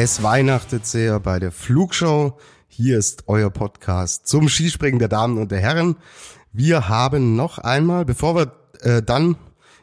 [0.00, 2.38] Es weihnachtet sehr bei der Flugshow.
[2.68, 5.96] Hier ist euer Podcast zum Skispringen der Damen und der Herren.
[6.52, 9.36] Wir haben noch einmal, bevor wir äh, dann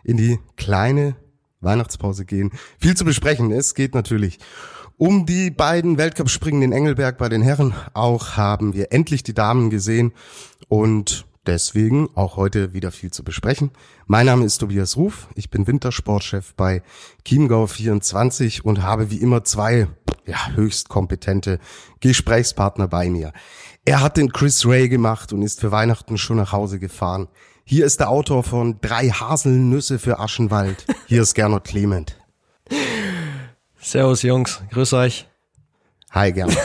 [0.06, 1.18] in die kleine
[1.60, 3.52] Weihnachtspause gehen, viel zu besprechen.
[3.52, 4.40] Es geht natürlich
[4.96, 7.74] um die beiden Weltcup-Springen in Engelberg bei den Herren.
[7.94, 10.14] Auch haben wir endlich die Damen gesehen
[10.70, 13.70] und Deswegen auch heute wieder viel zu besprechen.
[14.08, 15.28] Mein Name ist Tobias Ruf.
[15.36, 16.82] Ich bin Wintersportchef bei
[17.24, 19.88] Chiemgau 24 und habe wie immer zwei
[20.26, 21.60] ja, höchst kompetente
[22.00, 23.34] Gesprächspartner bei mir.
[23.86, 27.28] Er hat den Chris Ray gemacht und ist für Weihnachten schon nach Hause gefahren.
[27.64, 30.86] Hier ist der Autor von Drei Haselnüsse für Aschenwald.
[31.08, 32.16] Hier ist Gernot Clement.
[33.80, 35.28] Servus Jungs, grüß euch.
[36.12, 36.58] Hi Gernot.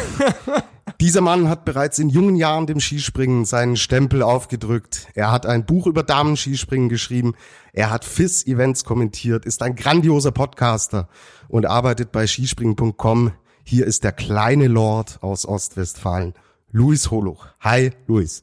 [1.00, 5.08] Dieser Mann hat bereits in jungen Jahren dem Skispringen seinen Stempel aufgedrückt.
[5.14, 7.34] Er hat ein Buch über Damenskispringen geschrieben.
[7.72, 11.08] Er hat FIS-Events kommentiert, ist ein grandioser Podcaster
[11.48, 13.32] und arbeitet bei skispringen.com.
[13.64, 16.34] Hier ist der kleine Lord aus Ostwestfalen,
[16.72, 17.46] Luis Holuch.
[17.60, 18.42] Hi, Luis.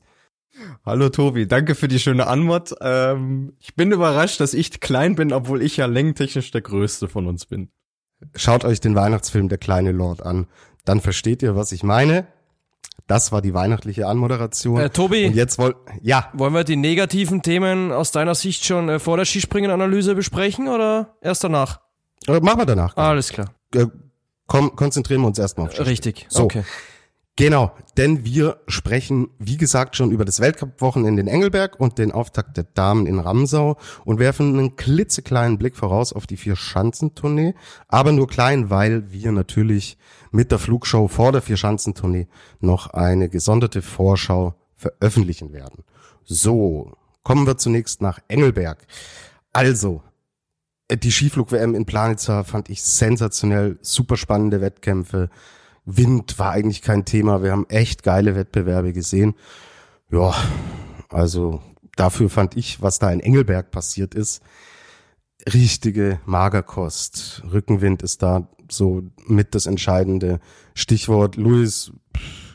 [0.85, 2.73] Hallo Tobi, danke für die schöne Antwort.
[2.81, 7.27] Ähm, ich bin überrascht, dass ich klein bin, obwohl ich ja längentechnisch der Größte von
[7.27, 7.69] uns bin.
[8.35, 10.47] Schaut euch den Weihnachtsfilm Der kleine Lord an.
[10.85, 12.27] Dann versteht ihr, was ich meine.
[13.05, 14.79] Das war die weihnachtliche Anmoderation.
[14.79, 16.29] Äh, Tobi, Und jetzt woll ja.
[16.33, 21.15] wollen wir die negativen Themen aus deiner Sicht schon äh, vor der Skispringen-Analyse besprechen oder
[21.21, 21.81] erst danach?
[22.27, 22.97] Äh, machen wir danach.
[22.97, 23.53] Ah, alles klar.
[23.75, 23.85] Äh,
[24.47, 25.91] komm, konzentrieren wir uns erstmal auf Skispringen.
[25.91, 26.25] Richtig.
[26.29, 26.43] So.
[26.45, 26.63] Okay.
[27.39, 32.57] Genau, denn wir sprechen, wie gesagt, schon über das Weltcup-Wochenende in Engelberg und den Auftakt
[32.57, 37.53] der Damen in Ramsau und werfen einen klitzekleinen Blick voraus auf die Vier-Schanzentournee,
[37.87, 39.99] aber nur klein, weil wir natürlich
[40.31, 42.27] mit der Flugshow vor der Vier-Schanzentournee
[42.59, 45.83] noch eine gesonderte Vorschau veröffentlichen werden.
[46.23, 48.87] So, kommen wir zunächst nach Engelberg.
[49.53, 50.01] Also,
[50.89, 55.29] die Skiflug-WM in Planitzer fand ich sensationell, super spannende Wettkämpfe.
[55.85, 57.43] Wind war eigentlich kein Thema.
[57.43, 59.35] Wir haben echt geile Wettbewerbe gesehen.
[60.11, 60.33] Ja,
[61.09, 61.61] also
[61.95, 64.41] dafür fand ich, was da in Engelberg passiert ist,
[65.53, 67.43] richtige Magerkost.
[67.51, 70.39] Rückenwind ist da so mit das entscheidende
[70.73, 71.35] Stichwort.
[71.35, 71.91] Luis,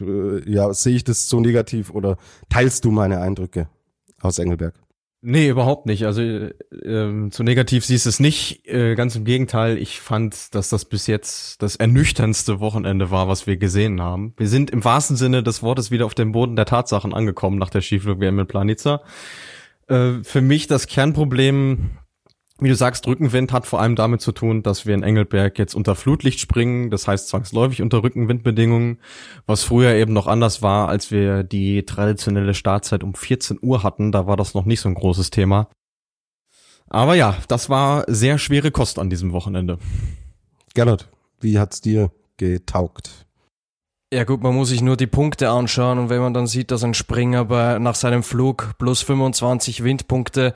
[0.00, 2.16] äh, ja, sehe ich das so negativ oder
[2.48, 3.68] teilst du meine Eindrücke
[4.20, 4.74] aus Engelberg?
[5.24, 6.04] Nee, überhaupt nicht.
[6.04, 6.20] Also
[6.84, 8.66] ähm, zu negativ siehst es nicht.
[8.66, 13.46] Äh, ganz im Gegenteil, ich fand, dass das bis jetzt das ernüchterndste Wochenende war, was
[13.46, 14.34] wir gesehen haben.
[14.36, 17.70] Wir sind im wahrsten Sinne des Wortes wieder auf dem Boden der Tatsachen angekommen nach
[17.70, 19.02] der Skiflug-WM in Planica.
[19.86, 21.90] Äh, für mich das Kernproblem
[22.62, 25.74] wie du sagst, Rückenwind hat vor allem damit zu tun, dass wir in Engelberg jetzt
[25.74, 28.98] unter Flutlicht springen, das heißt zwangsläufig unter Rückenwindbedingungen,
[29.46, 34.12] was früher eben noch anders war, als wir die traditionelle Startzeit um 14 Uhr hatten,
[34.12, 35.68] da war das noch nicht so ein großes Thema.
[36.88, 39.78] Aber ja, das war sehr schwere Kost an diesem Wochenende.
[40.74, 41.08] Gernot,
[41.40, 43.26] wie hat's dir getaugt?
[44.12, 46.84] Ja gut, man muss sich nur die Punkte anschauen und wenn man dann sieht, dass
[46.84, 50.52] ein Springer bei, nach seinem Flug plus 25 Windpunkte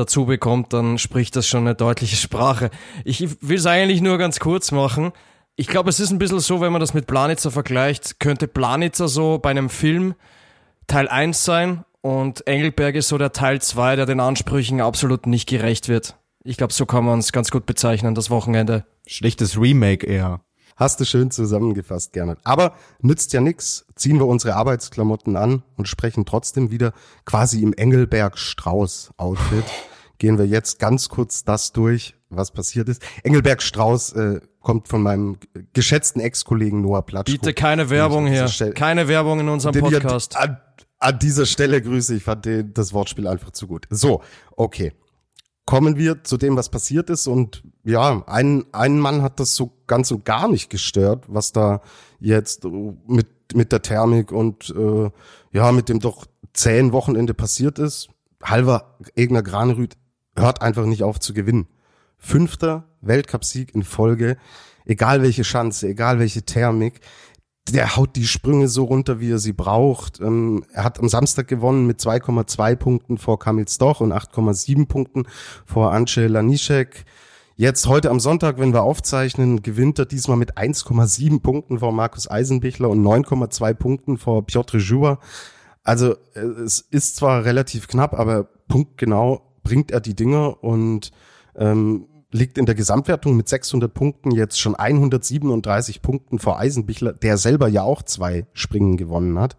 [0.00, 2.70] dazu bekommt, dann spricht das schon eine deutliche Sprache.
[3.04, 5.12] Ich will es eigentlich nur ganz kurz machen.
[5.56, 9.08] Ich glaube, es ist ein bisschen so, wenn man das mit Planitzer vergleicht, könnte Planitzer
[9.08, 10.14] so bei einem Film
[10.86, 15.48] Teil 1 sein und Engelberg ist so der Teil 2, der den Ansprüchen absolut nicht
[15.48, 16.16] gerecht wird.
[16.42, 18.86] Ich glaube, so kann man es ganz gut bezeichnen, das Wochenende.
[19.06, 20.40] Schlechtes Remake eher.
[20.76, 22.38] Hast du schön zusammengefasst, Gernot.
[22.42, 23.84] Aber nützt ja nix.
[23.96, 26.94] Ziehen wir unsere Arbeitsklamotten an und sprechen trotzdem wieder
[27.26, 29.64] quasi im Engelberg Strauß Outfit.
[30.20, 33.02] Gehen wir jetzt ganz kurz das durch, was passiert ist.
[33.22, 35.38] Engelberg Strauß äh, kommt von meinem
[35.72, 37.38] geschätzten Ex-Kollegen Noah Platschko.
[37.38, 38.46] Bitte keine Werbung hier.
[38.48, 40.36] Stelle- Keine Werbung in unserem Podcast.
[40.36, 40.58] An,
[40.98, 43.86] an dieser Stelle grüße ich, fand den, das Wortspiel einfach zu gut.
[43.88, 44.20] So,
[44.56, 44.92] okay.
[45.64, 47.26] Kommen wir zu dem, was passiert ist.
[47.26, 51.80] Und ja, ein, ein Mann hat das so ganz und gar nicht gestört, was da
[52.18, 55.10] jetzt mit, mit der Thermik und äh,
[55.52, 58.10] ja, mit dem doch zähen Wochenende passiert ist.
[58.42, 59.96] Halver Egner Granerüth
[60.36, 61.68] hört einfach nicht auf zu gewinnen.
[62.18, 64.36] Fünfter Weltcupsieg in Folge,
[64.84, 67.00] egal welche Schanze, egal welche Thermik,
[67.68, 70.20] der haut die Sprünge so runter, wie er sie braucht.
[70.20, 75.26] Ähm, er hat am Samstag gewonnen mit 2,2 Punkten vor Kamil Stoch und 8,7 Punkten
[75.66, 77.04] vor Ance Lanišek.
[77.56, 82.30] Jetzt heute am Sonntag, wenn wir aufzeichnen, gewinnt er diesmal mit 1,7 Punkten vor Markus
[82.30, 85.18] Eisenbichler und 9,2 Punkten vor Piotr Joua.
[85.82, 91.10] Also äh, es ist zwar relativ knapp, aber punktgenau bringt er die Dinger und
[91.56, 97.36] ähm, liegt in der Gesamtwertung mit 600 Punkten jetzt schon 137 Punkten vor Eisenbichler, der
[97.36, 99.56] selber ja auch zwei Springen gewonnen hat.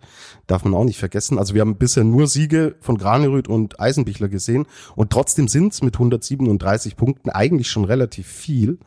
[0.48, 1.38] Darf man auch nicht vergessen.
[1.38, 5.82] Also wir haben bisher nur Siege von Granerüth und Eisenbichler gesehen und trotzdem sind es
[5.82, 8.80] mit 137 Punkten eigentlich schon relativ viel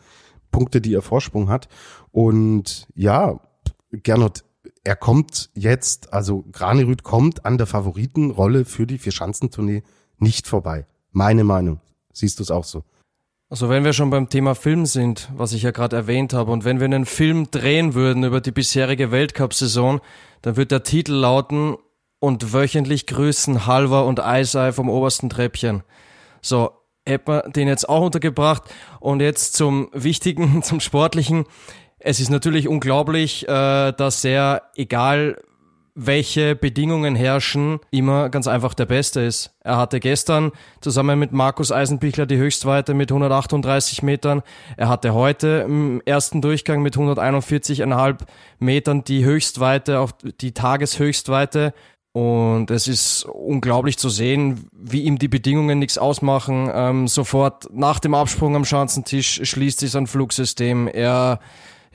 [0.51, 1.69] Punkte, die er Vorsprung hat.
[2.11, 3.41] Und ja,
[3.91, 4.45] Gernot,
[4.83, 9.83] er kommt jetzt, also Granerüth kommt an der Favoritenrolle für die Vierschanzentournee
[10.19, 10.87] nicht vorbei.
[11.15, 11.81] Meine Meinung.
[12.13, 12.83] Siehst du es auch so?
[13.49, 16.65] Also wenn wir schon beim Thema Film sind, was ich ja gerade erwähnt habe, und
[16.65, 20.01] wenn wir einen Film drehen würden über die bisherige Weltcup-Saison,
[20.43, 21.77] dann wird der Titel lauten
[22.19, 25.85] und wöchentlich grüßen Halver und Eisei vom obersten Treppchen.
[26.43, 26.73] So,
[27.07, 28.65] hätten wir den jetzt auch untergebracht
[28.99, 31.45] und jetzt zum Wichtigen, zum Sportlichen.
[32.01, 35.41] Es ist natürlich unglaublich, äh, dass er, egal
[35.95, 39.55] welche Bedingungen herrschen, immer ganz einfach der Beste ist.
[39.61, 40.51] Er hatte gestern
[40.81, 44.43] zusammen mit Markus Eisenbichler die Höchstweite mit 138 Metern.
[44.77, 48.19] Er hatte heute im ersten Durchgang mit 141,5
[48.59, 50.11] Metern die Höchstweite, auch
[50.41, 51.73] die Tageshöchstweite.
[52.13, 56.71] Und es ist unglaublich zu sehen, wie ihm die Bedingungen nichts ausmachen.
[56.73, 60.87] Ähm, sofort nach dem Absprung am Schanzentisch schließt sich sein Flugsystem.
[60.87, 61.41] Er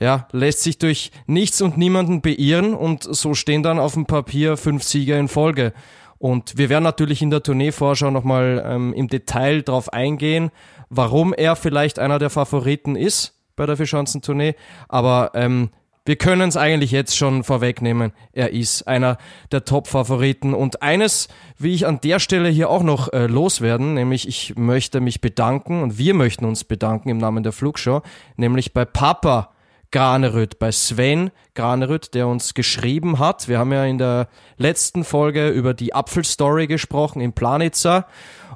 [0.00, 4.56] ja, lässt sich durch nichts und niemanden beirren und so stehen dann auf dem Papier
[4.56, 5.72] fünf Sieger in Folge.
[6.18, 10.50] Und wir werden natürlich in der Tourneevorschau nochmal ähm, im Detail drauf eingehen,
[10.88, 14.54] warum er vielleicht einer der Favoriten ist bei der Vierschanzentournee.
[14.88, 15.70] Aber ähm,
[16.06, 18.12] wir können es eigentlich jetzt schon vorwegnehmen.
[18.32, 19.18] Er ist einer
[19.52, 20.54] der Top-Favoriten.
[20.54, 25.00] Und eines, wie ich an der Stelle hier auch noch äh, loswerden, nämlich ich möchte
[25.00, 28.02] mich bedanken und wir möchten uns bedanken im Namen der Flugshow,
[28.36, 29.52] nämlich bei Papa
[29.92, 33.48] Granerüth, bei Sven Granerüth, der uns geschrieben hat.
[33.48, 38.06] Wir haben ja in der letzten Folge über die Apfelstory gesprochen in Planitzer.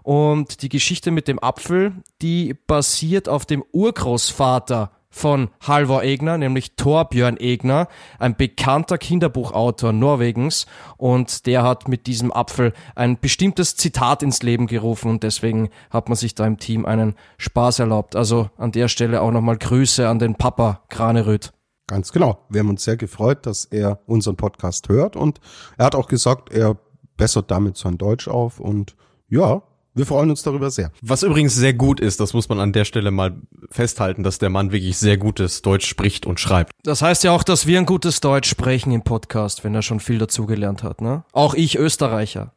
[0.03, 6.75] Und die Geschichte mit dem Apfel, die basiert auf dem Urgroßvater von Halvor Egner, nämlich
[6.75, 7.87] Torbjörn Egner,
[8.19, 10.67] ein bekannter Kinderbuchautor Norwegens
[10.97, 16.09] und der hat mit diesem Apfel ein bestimmtes Zitat ins Leben gerufen und deswegen hat
[16.09, 18.17] man sich da im Team einen Spaß erlaubt.
[18.17, 21.53] Also an der Stelle auch nochmal Grüße an den Papa Graneröd.
[21.87, 22.39] Ganz genau.
[22.49, 25.39] Wir haben uns sehr gefreut, dass er unseren Podcast hört und
[25.79, 26.77] er hat auch gesagt, er
[27.17, 28.97] bessert damit sein Deutsch auf und
[29.29, 29.63] ja,
[29.95, 30.91] wir freuen uns darüber sehr.
[31.03, 33.37] Was übrigens sehr gut ist, das muss man an der Stelle mal
[33.71, 36.73] festhalten, dass der Mann wirklich sehr gutes Deutsch spricht und schreibt.
[36.83, 40.01] Das heißt ja auch, dass wir ein gutes Deutsch sprechen im Podcast, wenn er schon
[40.01, 41.25] viel dazugelernt hat, ne?
[41.33, 42.53] Auch ich Österreicher.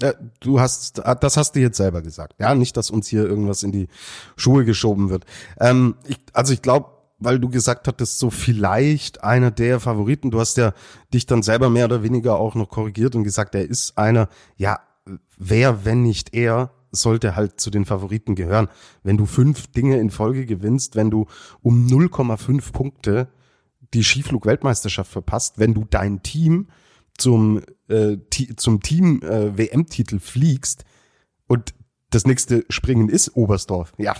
[0.00, 2.36] Ja, du hast, das hast du jetzt selber gesagt.
[2.38, 3.88] Ja, nicht, dass uns hier irgendwas in die
[4.36, 5.24] Schuhe geschoben wird.
[5.60, 10.30] Ähm, ich, also ich glaube, weil du gesagt hattest, so vielleicht einer der Favoriten.
[10.30, 10.72] Du hast ja
[11.12, 14.78] dich dann selber mehr oder weniger auch noch korrigiert und gesagt, er ist einer, ja,
[15.36, 18.68] wer, wenn nicht er, sollte halt zu den Favoriten gehören.
[19.02, 21.26] Wenn du fünf Dinge in Folge gewinnst, wenn du
[21.60, 23.28] um 0,5 Punkte
[23.94, 26.68] die Skiflug-Weltmeisterschaft verpasst, wenn du dein Team
[27.16, 28.16] zum, äh,
[28.56, 30.84] zum Team äh, WM-Titel fliegst
[31.46, 31.74] und
[32.10, 33.92] das nächste Springen ist Oberstdorf.
[33.98, 34.14] Ja,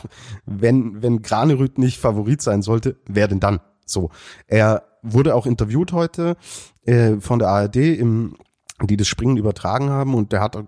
[0.44, 3.60] wenn, wenn Granerüth nicht Favorit sein sollte, wer denn dann?
[3.86, 4.10] So.
[4.46, 6.36] Er wurde auch interviewt heute
[6.82, 8.36] äh, von der ARD, im,
[8.82, 10.62] die das Springen übertragen haben und der hat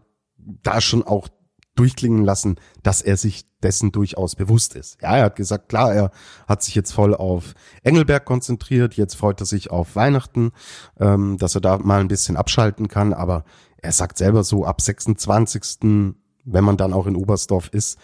[0.62, 1.28] da schon auch
[1.74, 5.00] durchklingen lassen, dass er sich dessen durchaus bewusst ist.
[5.02, 6.10] Ja, er hat gesagt, klar, er
[6.48, 10.52] hat sich jetzt voll auf Engelberg konzentriert, jetzt freut er sich auf Weihnachten,
[10.98, 13.44] ähm, dass er da mal ein bisschen abschalten kann, aber
[13.78, 17.98] er sagt selber so, ab 26., wenn man dann auch in Oberstdorf ist,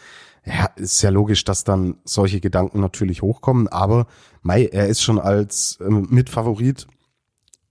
[0.44, 4.06] ja, ist ja logisch, dass dann solche Gedanken natürlich hochkommen, aber
[4.42, 6.86] Mai, er ist schon als äh, Mitfavorit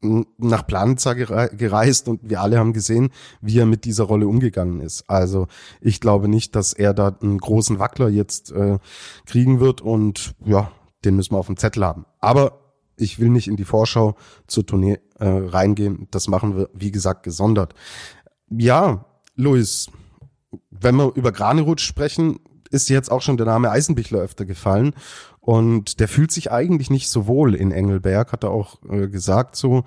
[0.01, 3.09] nach Planitza gereist und wir alle haben gesehen,
[3.41, 5.09] wie er mit dieser Rolle umgegangen ist.
[5.09, 5.47] Also
[5.81, 8.77] ich glaube nicht, dass er da einen großen Wackler jetzt äh,
[9.25, 10.71] kriegen wird und ja,
[11.03, 12.05] den müssen wir auf dem Zettel haben.
[12.19, 12.59] Aber
[12.97, 14.15] ich will nicht in die Vorschau
[14.47, 16.07] zur Tournee äh, reingehen.
[16.11, 17.73] Das machen wir, wie gesagt, gesondert.
[18.49, 19.89] Ja, Luis,
[20.69, 22.39] wenn wir über Granerutsch sprechen,
[22.75, 24.93] ist jetzt auch schon der Name Eisenbichler öfter gefallen.
[25.39, 29.55] Und der fühlt sich eigentlich nicht so wohl in Engelberg, hat er auch äh, gesagt
[29.55, 29.83] so,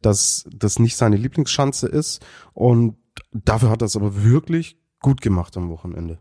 [0.00, 2.24] dass das nicht seine Lieblingsschanze ist.
[2.54, 2.96] Und
[3.32, 6.18] dafür hat er es aber wirklich gut gemacht am Wochenende.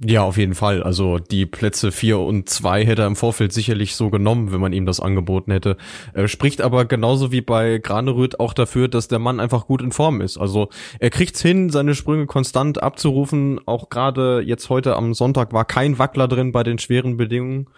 [0.00, 0.82] Ja, auf jeden Fall.
[0.82, 4.72] Also die Plätze vier und zwei hätte er im Vorfeld sicherlich so genommen, wenn man
[4.72, 5.76] ihm das angeboten hätte.
[6.12, 9.92] Er spricht aber genauso wie bei Graneröd auch dafür, dass der Mann einfach gut in
[9.92, 10.36] Form ist.
[10.36, 13.60] Also er kriegt's hin, seine Sprünge konstant abzurufen.
[13.66, 17.68] Auch gerade jetzt heute am Sonntag war kein Wackler drin bei den schweren Bedingungen.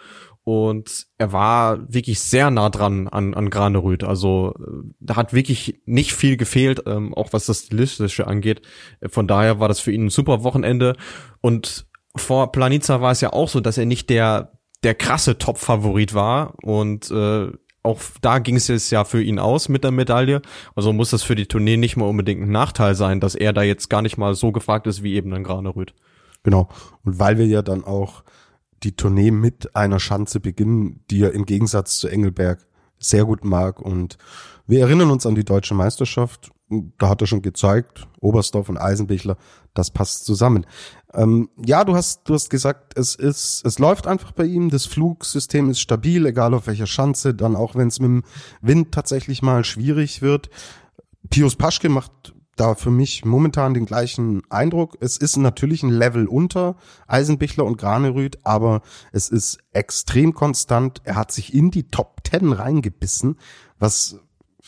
[0.43, 4.03] Und er war wirklich sehr nah dran an, an Granerüth.
[4.03, 4.55] Also
[4.99, 8.61] da hat wirklich nicht viel gefehlt, ähm, auch was das Stilistische angeht.
[9.07, 10.95] Von daher war das für ihn ein super Wochenende.
[11.41, 11.85] Und
[12.21, 16.55] vor Planica war es ja auch so, dass er nicht der, der krasse Top-Favorit war.
[16.61, 17.51] Und äh,
[17.83, 20.41] auch da ging es ja für ihn aus mit der Medaille.
[20.75, 23.63] Also muss das für die Tournee nicht mal unbedingt ein Nachteil sein, dass er da
[23.63, 25.93] jetzt gar nicht mal so gefragt ist wie eben ein Granerüth.
[26.43, 26.69] Genau.
[27.03, 28.23] Und weil wir ja dann auch
[28.83, 32.67] die Tournee mit einer Schanze beginnen, die er im Gegensatz zu Engelberg
[32.99, 33.81] sehr gut mag.
[33.81, 34.17] Und
[34.67, 36.51] wir erinnern uns an die deutsche Meisterschaft.
[36.69, 39.37] Da hat er schon gezeigt, Oberstdorf und Eisenbichler,
[39.73, 40.65] das passt zusammen.
[41.13, 44.69] Ähm, ja, du hast, du hast gesagt, es ist, es läuft einfach bei ihm.
[44.69, 47.33] Das Flugsystem ist stabil, egal auf welcher Schanze.
[47.33, 48.23] Dann auch wenn es mit dem
[48.61, 50.49] Wind tatsächlich mal schwierig wird.
[51.29, 54.97] Pius Paschke macht da für mich momentan den gleichen Eindruck.
[54.99, 56.75] Es ist natürlich ein Level unter
[57.07, 58.81] Eisenbichler und Granerüth, aber
[59.11, 61.01] es ist extrem konstant.
[61.03, 63.37] Er hat sich in die Top Ten reingebissen,
[63.79, 64.19] was,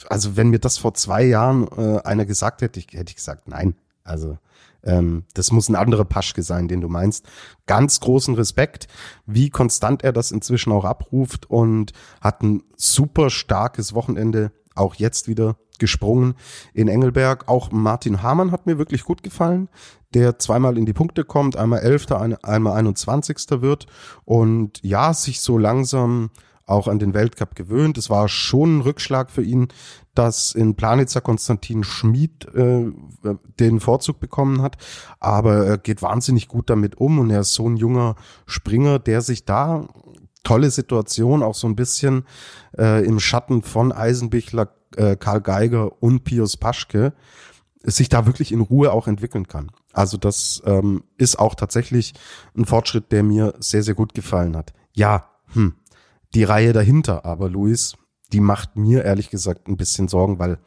[0.08, 3.48] also wenn mir das vor zwei Jahren äh, einer gesagt hätte, ich, hätte ich gesagt,
[3.48, 3.76] nein.
[4.04, 4.38] Also
[4.84, 7.26] ähm, das muss ein anderer Paschke sein, den du meinst.
[7.66, 8.88] Ganz großen Respekt,
[9.26, 15.28] wie konstant er das inzwischen auch abruft und hat ein super starkes Wochenende, auch jetzt
[15.28, 16.36] wieder gesprungen
[16.74, 17.48] in Engelberg.
[17.48, 19.70] Auch Martin Hamann hat mir wirklich gut gefallen,
[20.14, 23.62] der zweimal in die Punkte kommt, einmal Elfter, einmal 21.
[23.62, 23.88] wird
[24.26, 26.32] und ja, sich so langsam
[26.70, 27.98] auch an den Weltcup gewöhnt.
[27.98, 29.68] Es war schon ein Rückschlag für ihn,
[30.14, 32.92] dass in Planitzer Konstantin Schmid äh,
[33.60, 34.78] den Vorzug bekommen hat.
[35.20, 39.22] Aber er geht wahnsinnig gut damit um und er ist so ein junger Springer, der
[39.22, 39.88] sich da
[40.44, 42.26] tolle Situation auch so ein bisschen
[42.78, 47.14] äh, im Schatten von Eisenbichler äh, Karl Geiger und Pius Paschke
[47.84, 49.72] sich da wirklich in Ruhe auch entwickeln kann.
[49.94, 52.14] Also das ähm, ist auch tatsächlich
[52.58, 54.74] ein Fortschritt, der mir sehr, sehr gut gefallen hat.
[54.94, 55.76] Ja, hm,
[56.36, 57.96] die Reihe dahinter, aber Luis,
[58.32, 60.60] die macht mir ehrlich gesagt ein bisschen Sorgen, weil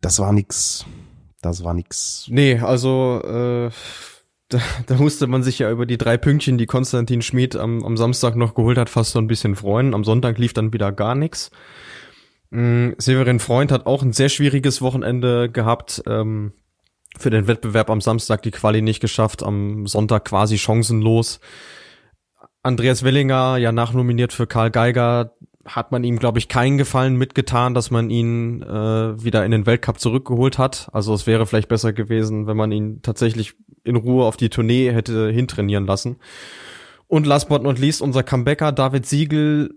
[0.00, 0.84] das war nix.
[1.42, 2.26] Das war nix.
[2.28, 3.70] Nee, also äh,
[4.48, 7.96] da, da musste man sich ja über die drei Pünktchen, die Konstantin Schmid am, am
[7.96, 9.94] Samstag noch geholt hat, fast so ein bisschen freuen.
[9.94, 11.50] Am Sonntag lief dann wieder gar nichts.
[12.50, 16.02] Mm, Severin Freund hat auch ein sehr schwieriges Wochenende gehabt.
[16.06, 16.52] Ähm,
[17.18, 21.40] für den Wettbewerb am Samstag die Quali nicht geschafft, am Sonntag quasi chancenlos.
[22.66, 27.74] Andreas Wellinger, ja nachnominiert für Karl Geiger, hat man ihm, glaube ich, keinen Gefallen mitgetan,
[27.74, 30.88] dass man ihn äh, wieder in den Weltcup zurückgeholt hat.
[30.92, 33.54] Also es wäre vielleicht besser gewesen, wenn man ihn tatsächlich
[33.84, 36.16] in Ruhe auf die Tournee hätte hintrainieren lassen.
[37.06, 39.70] Und last but not least unser Comebacker David Siegel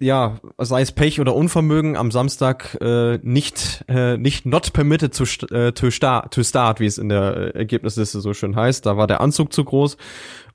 [0.00, 5.24] ja, sei es Pech oder Unvermögen, am Samstag äh, nicht äh, nicht not permitted to,
[5.52, 8.86] äh, to, start, to start, wie es in der äh, Ergebnisliste so schön heißt.
[8.86, 9.96] Da war der Anzug zu groß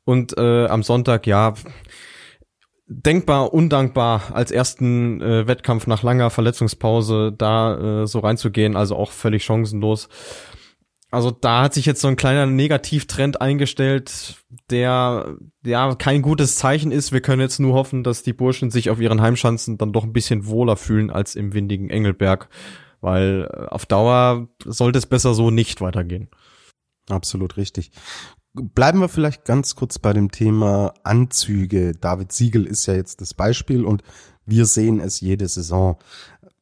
[0.06, 1.54] und äh, am Sonntag ja
[2.88, 9.12] denkbar undankbar als ersten äh, Wettkampf nach langer Verletzungspause da äh, so reinzugehen, also auch
[9.12, 10.10] völlig chancenlos.
[11.14, 16.92] Also da hat sich jetzt so ein kleiner Negativtrend eingestellt, der ja kein gutes Zeichen
[16.92, 17.12] ist.
[17.12, 20.14] Wir können jetzt nur hoffen, dass die Burschen sich auf ihren Heimschanzen dann doch ein
[20.14, 22.50] bisschen wohler fühlen als im windigen Engelberg,
[23.00, 26.30] weil äh, auf Dauer sollte es besser so nicht weitergehen.
[27.10, 27.92] Absolut richtig.
[28.56, 31.94] Bleiben wir vielleicht ganz kurz bei dem Thema Anzüge.
[31.94, 34.04] David Siegel ist ja jetzt das Beispiel und
[34.46, 35.98] wir sehen es jede Saison.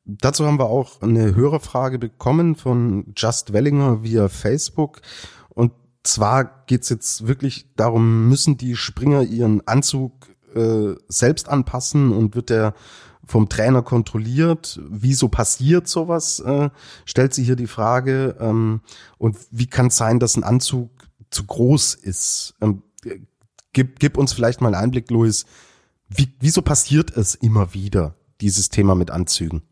[0.05, 5.01] Dazu haben wir auch eine Hörerfrage bekommen von Just Wellinger via Facebook.
[5.50, 10.13] Und zwar geht's jetzt wirklich darum, müssen die Springer ihren Anzug
[10.55, 12.74] äh, selbst anpassen und wird der
[13.25, 14.79] vom Trainer kontrolliert?
[14.89, 16.39] Wieso passiert sowas?
[16.39, 16.69] Äh,
[17.05, 18.38] stellt sie hier die Frage.
[18.39, 18.79] Ähm,
[19.17, 20.89] und wie kann es sein, dass ein Anzug
[21.32, 22.56] zu groß ist?
[22.62, 22.84] Ähm,
[23.74, 25.46] gib, gib uns vielleicht mal einen Einblick, Louis.
[26.08, 29.64] Wie, wieso passiert es immer wieder, dieses Thema mit Anzügen?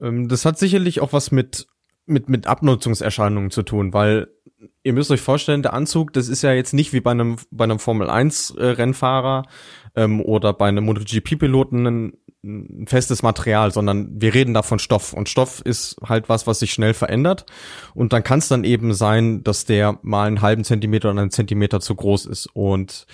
[0.00, 1.68] Ähm, das hat sicherlich auch was mit,
[2.06, 4.28] mit, mit Abnutzungserscheinungen zu tun, weil
[4.82, 7.64] ihr müsst euch vorstellen, der Anzug, das ist ja jetzt nicht wie bei einem, bei
[7.64, 9.44] einem Formel 1 äh, Rennfahrer
[9.94, 12.12] ähm, oder bei einem MotoGP-Piloten ein,
[12.46, 15.12] ein festes Material, sondern wir reden da von Stoff.
[15.12, 17.46] Und Stoff ist halt was, was sich schnell verändert.
[17.94, 21.30] Und dann kann es dann eben sein, dass der mal einen halben Zentimeter oder einen
[21.30, 22.46] Zentimeter zu groß ist.
[22.54, 23.06] Und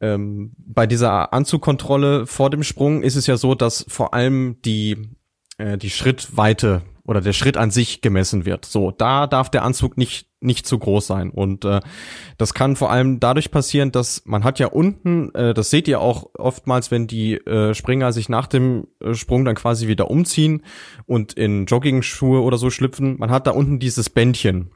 [0.00, 5.08] ähm, bei dieser Anzugkontrolle vor dem Sprung ist es ja so, dass vor allem die
[5.58, 8.64] äh, die Schrittweite oder der Schritt an sich gemessen wird.
[8.64, 11.30] So, da darf der Anzug nicht nicht zu groß sein.
[11.30, 11.80] Und äh,
[12.36, 16.00] das kann vor allem dadurch passieren, dass man hat ja unten, äh, das seht ihr
[16.00, 20.62] auch oftmals, wenn die äh, Springer sich nach dem äh, Sprung dann quasi wieder umziehen
[21.06, 24.70] und in Jogging-Schuhe oder so schlüpfen, man hat da unten dieses Bändchen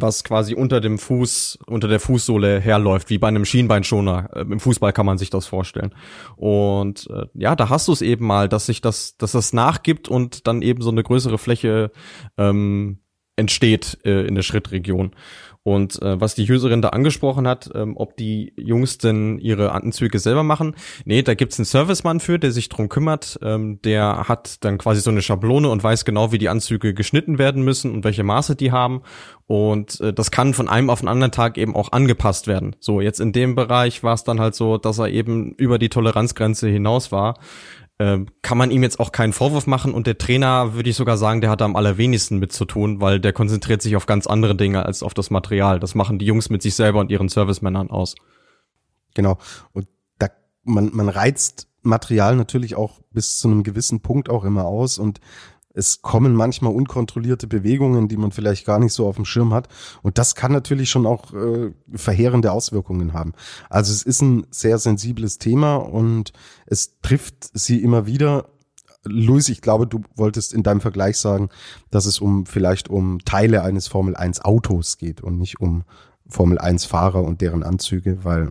[0.00, 4.30] was quasi unter dem Fuß, unter der Fußsohle herläuft, wie bei einem Schienbeinschoner.
[4.34, 5.94] Äh, Im Fußball kann man sich das vorstellen.
[6.36, 10.08] Und äh, ja, da hast du es eben mal, dass sich das, dass das nachgibt
[10.08, 11.90] und dann eben so eine größere Fläche
[12.36, 12.98] ähm,
[13.38, 15.12] entsteht äh, in der Schrittregion.
[15.68, 20.18] Und äh, was die Userin da angesprochen hat, ähm, ob die Jungs denn ihre Anzüge
[20.18, 20.74] selber machen.
[21.04, 23.38] Nee, da gibt's einen Servicemann für, der sich drum kümmert.
[23.42, 27.36] Ähm, der hat dann quasi so eine Schablone und weiß genau, wie die Anzüge geschnitten
[27.36, 29.02] werden müssen und welche Maße die haben.
[29.46, 32.74] Und äh, das kann von einem auf den anderen Tag eben auch angepasst werden.
[32.80, 35.90] So, jetzt in dem Bereich war es dann halt so, dass er eben über die
[35.90, 37.34] Toleranzgrenze hinaus war
[37.98, 41.16] äh, kann man ihm jetzt auch keinen Vorwurf machen und der Trainer, würde ich sogar
[41.16, 44.54] sagen, der hat am allerwenigsten mit zu tun, weil der konzentriert sich auf ganz andere
[44.54, 45.80] Dinge als auf das Material.
[45.80, 48.14] Das machen die Jungs mit sich selber und ihren Servicemännern aus.
[49.14, 49.38] Genau.
[49.72, 49.88] Und
[50.18, 50.28] da,
[50.64, 55.20] man, man reizt Material natürlich auch bis zu einem gewissen Punkt auch immer aus und
[55.78, 59.68] es kommen manchmal unkontrollierte Bewegungen, die man vielleicht gar nicht so auf dem Schirm hat.
[60.02, 63.32] Und das kann natürlich schon auch äh, verheerende Auswirkungen haben.
[63.70, 66.32] Also es ist ein sehr sensibles Thema und
[66.66, 68.48] es trifft sie immer wieder.
[69.04, 71.48] Luis, ich glaube, du wolltest in deinem Vergleich sagen,
[71.90, 75.84] dass es um vielleicht um Teile eines Formel 1 Autos geht und nicht um
[76.26, 78.50] Formel 1 Fahrer und deren Anzüge, weil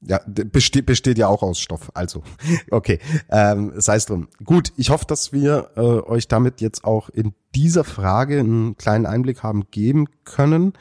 [0.00, 1.90] ja, besteht, besteht ja auch aus Stoff.
[1.94, 2.22] Also,
[2.70, 2.98] okay,
[3.30, 4.28] ähm, sei es drum.
[4.44, 9.06] Gut, ich hoffe, dass wir äh, euch damit jetzt auch in dieser Frage einen kleinen
[9.06, 10.74] Einblick haben geben können.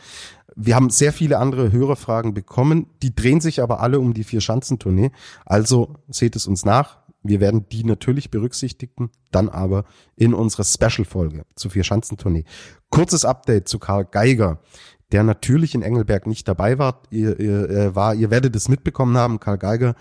[0.56, 5.12] Wir haben sehr viele andere Hörerfragen bekommen, die drehen sich aber alle um die Vier-Schanzentournee.
[5.46, 6.98] Also seht es uns nach.
[7.24, 9.84] Wir werden die natürlich berücksichtigen, dann aber
[10.16, 12.46] in unserer Special-Folge zur Vier-Schanzentournee.
[12.90, 14.60] Kurzes Update zu Karl Geiger
[15.12, 17.04] der natürlich in Engelberg nicht dabei war.
[17.10, 19.96] Ihr, ihr, er war, ihr werdet es mitbekommen haben, Karl Geiger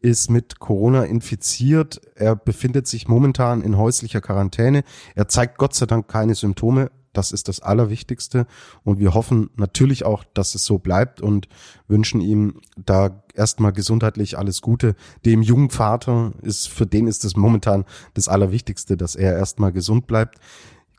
[0.00, 2.00] ist mit Corona infiziert.
[2.16, 4.82] Er befindet sich momentan in häuslicher Quarantäne.
[5.14, 6.90] Er zeigt Gott sei Dank keine Symptome.
[7.12, 8.46] Das ist das Allerwichtigste.
[8.84, 11.48] Und wir hoffen natürlich auch, dass es so bleibt und
[11.86, 14.96] wünschen ihm da erstmal gesundheitlich alles Gute.
[15.24, 20.06] Dem jungen Vater ist, für den ist es momentan das Allerwichtigste, dass er erstmal gesund
[20.06, 20.38] bleibt.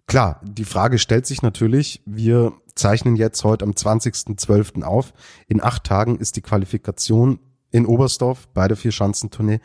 [0.08, 4.84] Klar, die Frage stellt sich natürlich, wir zeichnen jetzt heute am 20.12.
[4.84, 5.14] auf.
[5.48, 7.40] In acht Tagen ist die Qualifikation
[7.72, 9.60] in Oberstdorf bei der Vierschanzentournee.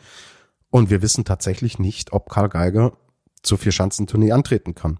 [0.69, 2.93] Und wir wissen tatsächlich nicht, ob Karl Geiger
[3.41, 4.99] zur Vierschanzentournee antreten kann.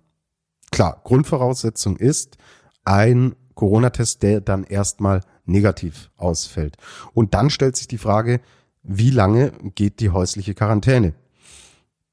[0.72, 2.38] Klar, Grundvoraussetzung ist
[2.86, 6.78] ein Corona-Test, der dann erstmal negativ ausfällt.
[7.14, 8.40] Und dann stellt sich die Frage,
[8.84, 11.14] wie lange geht die häusliche Quarantäne?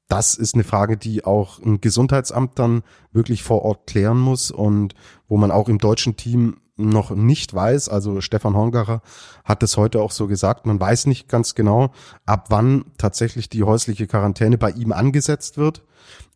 [0.07, 4.95] Das ist eine Frage, die auch ein Gesundheitsamt dann wirklich vor Ort klären muss und
[5.27, 9.01] wo man auch im deutschen Team noch nicht weiß, also Stefan Hongacher
[9.43, 11.91] hat es heute auch so gesagt, man weiß nicht ganz genau,
[12.25, 15.83] ab wann tatsächlich die häusliche Quarantäne bei ihm angesetzt wird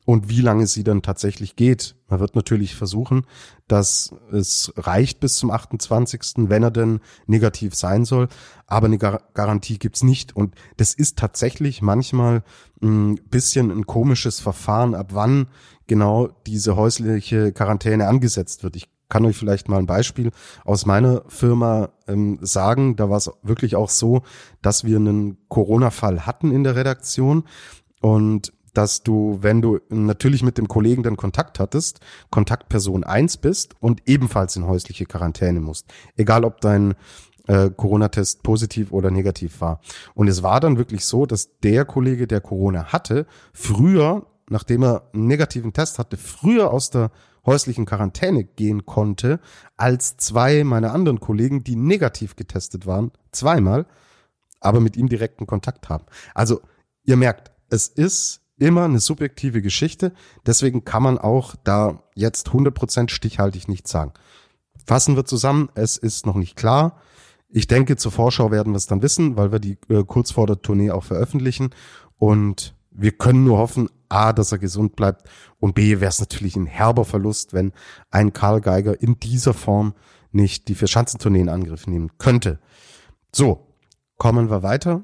[0.06, 1.96] und wie lange sie dann tatsächlich geht.
[2.08, 3.26] Man wird natürlich versuchen,
[3.68, 8.28] dass es reicht bis zum 28., wenn er denn negativ sein soll,
[8.68, 12.44] aber eine Gar Garantie gibt's nicht und das ist tatsächlich manchmal
[12.82, 15.48] ein bisschen ein komisches Verfahren, ab wann
[15.88, 18.76] genau diese häusliche Quarantäne angesetzt wird.
[18.76, 20.32] Ich kann euch vielleicht mal ein Beispiel
[20.64, 22.96] aus meiner Firma ähm, sagen.
[22.96, 24.24] Da war es wirklich auch so,
[24.62, 27.44] dass wir einen Corona-Fall hatten in der Redaktion
[28.00, 33.76] und dass du, wenn du natürlich mit dem Kollegen dann Kontakt hattest, Kontaktperson eins bist
[33.80, 35.86] und ebenfalls in häusliche Quarantäne musst.
[36.16, 36.96] Egal ob dein
[37.48, 39.82] äh, Corona-Test positiv oder negativ war.
[40.14, 45.10] Und es war dann wirklich so, dass der Kollege, der Corona hatte, früher, nachdem er
[45.14, 47.12] einen negativen Test hatte, früher aus der
[47.46, 49.40] häuslichen Quarantäne gehen konnte,
[49.76, 53.86] als zwei meiner anderen Kollegen, die negativ getestet waren, zweimal,
[54.60, 56.06] aber mit ihm direkten Kontakt haben.
[56.36, 56.62] Also
[57.04, 60.14] ihr merkt, es ist immer eine subjektive Geschichte.
[60.46, 64.14] Deswegen kann man auch da jetzt 100% stichhaltig nichts sagen.
[64.86, 66.98] Fassen wir zusammen, es ist noch nicht klar.
[67.50, 70.48] Ich denke, zur Vorschau werden wir es dann wissen, weil wir die äh, kurz vor
[70.48, 71.72] der Tournee auch veröffentlichen.
[72.18, 75.28] Und wir können nur hoffen, A, dass er gesund bleibt
[75.60, 77.72] und B, wäre es natürlich ein herber Verlust, wenn
[78.12, 79.94] ein Karl Geiger in dieser Form
[80.32, 82.60] nicht die Vierschanzentournee in Angriff nehmen könnte.
[83.34, 83.68] So,
[84.18, 85.04] kommen wir weiter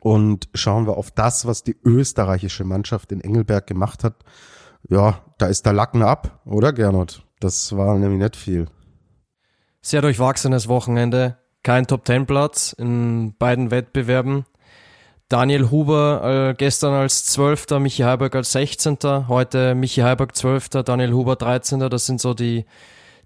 [0.00, 4.16] und schauen wir auf das, was die österreichische Mannschaft in Engelberg gemacht hat.
[4.88, 7.22] Ja, da ist der Lacken ab, oder Gernot?
[7.38, 8.66] Das war nämlich nicht viel.
[9.82, 11.36] Sehr durchwachsenes Wochenende.
[11.62, 14.46] Kein Top-10-Platz in beiden Wettbewerben.
[15.28, 21.12] Daniel Huber äh, gestern als Zwölfter, Michi Heiberg als Sechzehnter, heute Michi Heiberg Zwölfter, Daniel
[21.12, 21.88] Huber Dreizehnter.
[21.88, 22.64] Das sind so die,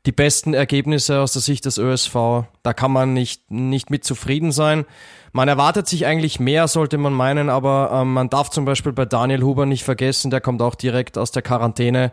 [0.07, 2.45] die besten Ergebnisse aus der Sicht des ÖSV.
[2.63, 4.85] Da kann man nicht, nicht mit zufrieden sein.
[5.33, 9.07] Man erwartet sich eigentlich mehr, sollte man meinen, aber ähm, man darf zum Beispiel bei
[9.07, 12.13] Daniel Huber nicht vergessen, der kommt auch direkt aus der Quarantäne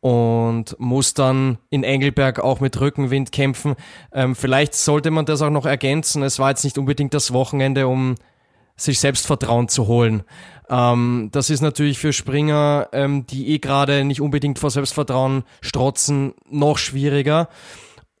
[0.00, 3.74] und muss dann in Engelberg auch mit Rückenwind kämpfen.
[4.12, 6.22] Ähm, vielleicht sollte man das auch noch ergänzen.
[6.22, 8.16] Es war jetzt nicht unbedingt das Wochenende, um
[8.78, 10.22] sich Selbstvertrauen zu holen.
[10.70, 16.34] Ähm, das ist natürlich für Springer, ähm, die eh gerade nicht unbedingt vor Selbstvertrauen strotzen,
[16.48, 17.48] noch schwieriger.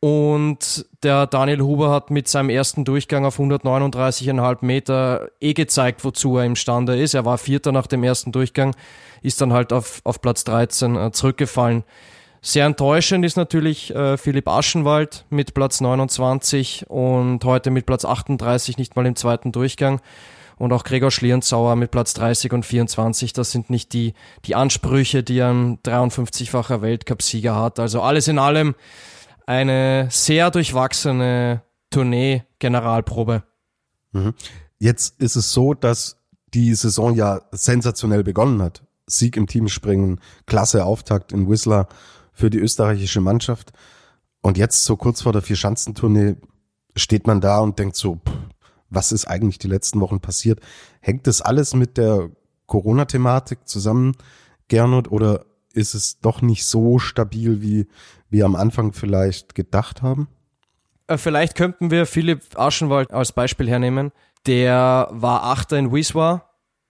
[0.00, 6.36] Und der Daniel Huber hat mit seinem ersten Durchgang auf 139,5 Meter eh gezeigt, wozu
[6.36, 7.14] er imstande ist.
[7.14, 8.76] Er war Vierter nach dem ersten Durchgang,
[9.22, 11.82] ist dann halt auf, auf Platz 13 äh, zurückgefallen.
[12.40, 18.78] Sehr enttäuschend ist natürlich äh, Philipp Aschenwald mit Platz 29 und heute mit Platz 38
[18.78, 20.00] nicht mal im zweiten Durchgang
[20.58, 23.32] und auch Gregor Schlierenzauer mit Platz 30 und 24.
[23.32, 27.78] Das sind nicht die, die Ansprüche, die ein 53-facher Weltcupsieger hat.
[27.78, 28.74] Also alles in allem
[29.46, 33.44] eine sehr durchwachsene Tournee-Generalprobe.
[34.12, 34.34] Mhm.
[34.78, 36.18] Jetzt ist es so, dass
[36.54, 38.82] die Saison ja sensationell begonnen hat.
[39.06, 41.88] Sieg im Teamspringen, klasse Auftakt in Whistler
[42.32, 43.72] für die österreichische Mannschaft.
[44.42, 46.36] Und jetzt so kurz vor der Vierschanzentournee
[46.94, 48.32] steht man da und denkt so, pff,
[48.90, 50.60] was ist eigentlich die letzten Wochen passiert?
[51.00, 52.30] Hängt das alles mit der
[52.66, 54.16] Corona-Thematik zusammen,
[54.68, 57.86] Gernot, oder ist es doch nicht so stabil, wie
[58.30, 60.28] wir am Anfang vielleicht gedacht haben?
[61.06, 64.12] Äh, vielleicht könnten wir Philipp Aschenwald als Beispiel hernehmen.
[64.46, 66.44] Der war Achter in Wiswa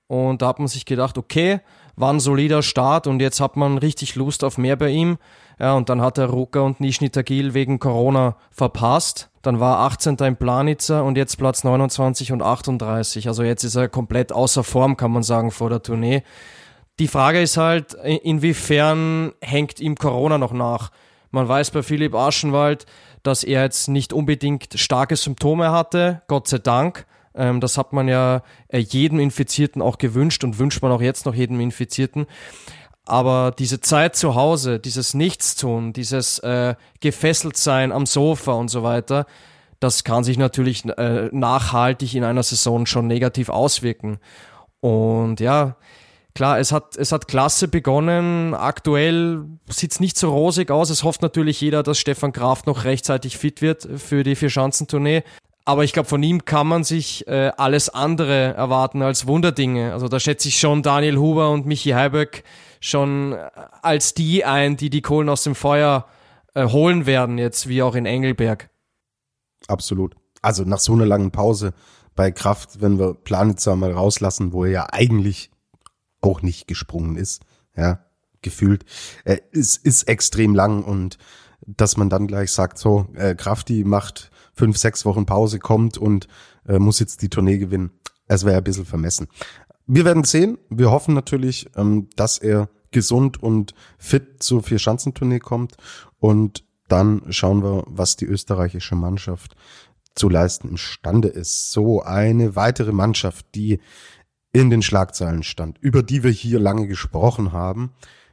[0.06, 1.60] und da hat man sich gedacht, okay,
[1.96, 5.18] war ein solider Start und jetzt hat man richtig Lust auf mehr bei ihm.
[5.58, 9.28] Ja, und dann hat er Ruka und Nishni Tagil wegen Corona verpasst.
[9.42, 10.16] Dann war er 18.
[10.16, 13.26] in Planitzer und jetzt Platz 29 und 38.
[13.28, 16.22] Also jetzt ist er komplett außer Form, kann man sagen, vor der Tournee.
[17.00, 20.90] Die Frage ist halt, inwiefern hängt ihm Corona noch nach?
[21.30, 22.86] Man weiß bei Philipp Aschenwald,
[23.22, 27.06] dass er jetzt nicht unbedingt starke Symptome hatte, Gott sei Dank.
[27.34, 31.26] Ähm, das hat man ja äh, jedem Infizierten auch gewünscht und wünscht man auch jetzt
[31.26, 32.26] noch jedem Infizierten.
[33.08, 39.24] Aber diese Zeit zu Hause, dieses Nichtstun, dieses äh, gefesselt am Sofa und so weiter,
[39.80, 44.18] das kann sich natürlich äh, nachhaltig in einer Saison schon negativ auswirken.
[44.80, 45.76] Und ja,
[46.34, 48.52] klar, es hat, es hat klasse begonnen.
[48.52, 50.90] Aktuell sieht es nicht so rosig aus.
[50.90, 55.22] Es hofft natürlich jeder, dass Stefan Kraft noch rechtzeitig fit wird für die Vier-Schanzentournee.
[55.64, 59.94] Aber ich glaube, von ihm kann man sich äh, alles andere erwarten als Wunderdinge.
[59.94, 62.44] Also da schätze ich schon Daniel Huber und Michi Heiböck
[62.80, 63.34] schon
[63.82, 66.06] als die ein, die die Kohlen aus dem Feuer
[66.54, 68.70] äh, holen werden, jetzt wie auch in Engelberg.
[69.66, 70.16] Absolut.
[70.42, 71.74] Also nach so einer langen Pause
[72.14, 75.50] bei Kraft, wenn wir Planitzer mal rauslassen, wo er ja eigentlich
[76.20, 77.42] auch nicht gesprungen ist,
[77.76, 78.04] ja,
[78.42, 78.84] gefühlt,
[79.24, 81.18] äh, ist, ist extrem lang und
[81.66, 86.28] dass man dann gleich sagt, so, äh, Krafti macht fünf, sechs Wochen Pause kommt und
[86.66, 87.90] äh, muss jetzt die Tournee gewinnen.
[88.26, 89.28] Es wäre ein bisschen vermessen.
[89.88, 90.58] Wir werden sehen.
[90.68, 95.76] Wir hoffen natürlich, ähm, dass er gesund und fit zur Vier-Schanzentournee kommt
[96.18, 99.56] und dann schauen wir, was die österreichische Mannschaft
[100.14, 101.72] zu leisten imstande ist.
[101.72, 103.80] So eine weitere Mannschaft, die
[104.52, 107.92] in den Schlagzeilen stand, über die wir hier lange gesprochen haben,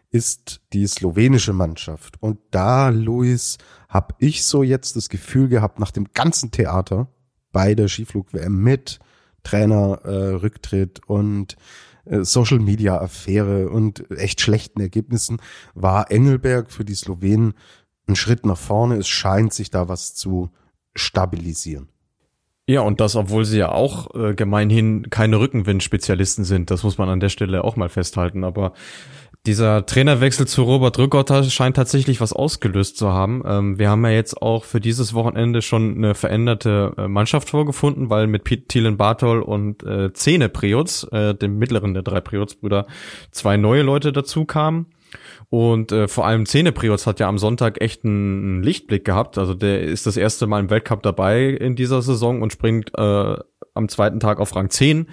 [0.10, 2.22] ist die slowenische Mannschaft.
[2.22, 3.58] Und da, Luis,
[3.90, 7.08] habe ich so jetzt das Gefühl gehabt, nach dem ganzen Theater
[7.52, 9.00] bei der Skiflug-WM mit
[9.46, 10.50] Trainer äh,
[11.08, 11.56] und
[12.06, 15.38] äh, Social Media Affäre und echt schlechten Ergebnissen
[15.74, 17.54] war Engelberg für die Slowenen
[18.08, 18.98] ein Schritt nach vorne.
[18.98, 20.50] Es scheint sich da was zu
[20.96, 21.90] stabilisieren.
[22.68, 26.72] Ja, und das, obwohl sie ja auch äh, gemeinhin keine Rückenwind-Spezialisten sind.
[26.72, 28.44] Das muss man an der Stelle auch mal festhalten.
[28.44, 28.74] Aber
[29.46, 33.44] dieser Trainerwechsel zu Robert Rückotter scheint tatsächlich was ausgelöst zu haben.
[33.46, 38.10] Ähm, wir haben ja jetzt auch für dieses Wochenende schon eine veränderte äh, Mannschaft vorgefunden,
[38.10, 42.88] weil mit Thielen Bartol und äh, Zene Priots, äh, dem mittleren der drei Priots-Brüder,
[43.32, 44.88] zwei neue Leute dazu kamen.
[45.50, 49.38] Und äh, vor allem Zene Priots hat ja am Sonntag echt einen Lichtblick gehabt.
[49.38, 53.36] Also der ist das erste Mal im Weltcup dabei in dieser Saison und springt äh,
[53.76, 55.08] am zweiten Tag auf Rang 10,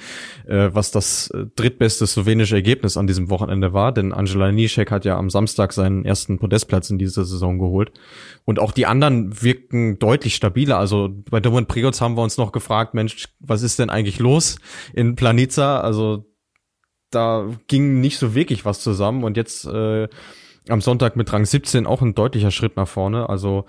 [0.47, 5.05] äh, was das äh, drittbeste slowenische Ergebnis an diesem Wochenende war, denn Angela Nischek hat
[5.05, 7.93] ja am Samstag seinen ersten Podestplatz in dieser Saison geholt.
[8.45, 10.79] Und auch die anderen wirkten deutlich stabiler.
[10.79, 14.57] Also bei Domin Priots haben wir uns noch gefragt, Mensch, was ist denn eigentlich los
[14.95, 15.81] in Planica?
[15.81, 16.32] Also
[17.15, 20.09] da ging nicht so wirklich was zusammen und jetzt äh,
[20.69, 23.29] am Sonntag mit Rang 17 auch ein deutlicher Schritt nach vorne.
[23.29, 23.65] Also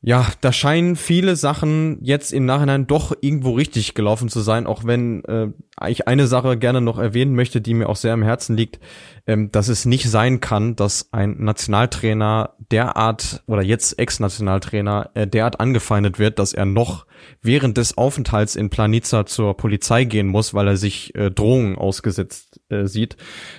[0.00, 4.84] Ja, da scheinen viele Sachen jetzt im Nachhinein doch irgendwo richtig gelaufen zu sein, auch
[4.84, 5.48] wenn äh,
[5.88, 8.78] ich eine Sache gerne noch erwähnen möchte, die mir auch sehr am Herzen liegt,
[9.26, 15.58] ähm, dass es nicht sein kann, dass ein Nationaltrainer derart oder jetzt Ex-Nationaltrainer äh, derart
[15.58, 17.04] angefeindet wird, dass er noch
[17.42, 22.60] während des Aufenthalts in Planica zur Polizei gehen muss, weil er sich äh, Drohungen ausgesetzt
[22.68, 23.16] äh, sieht.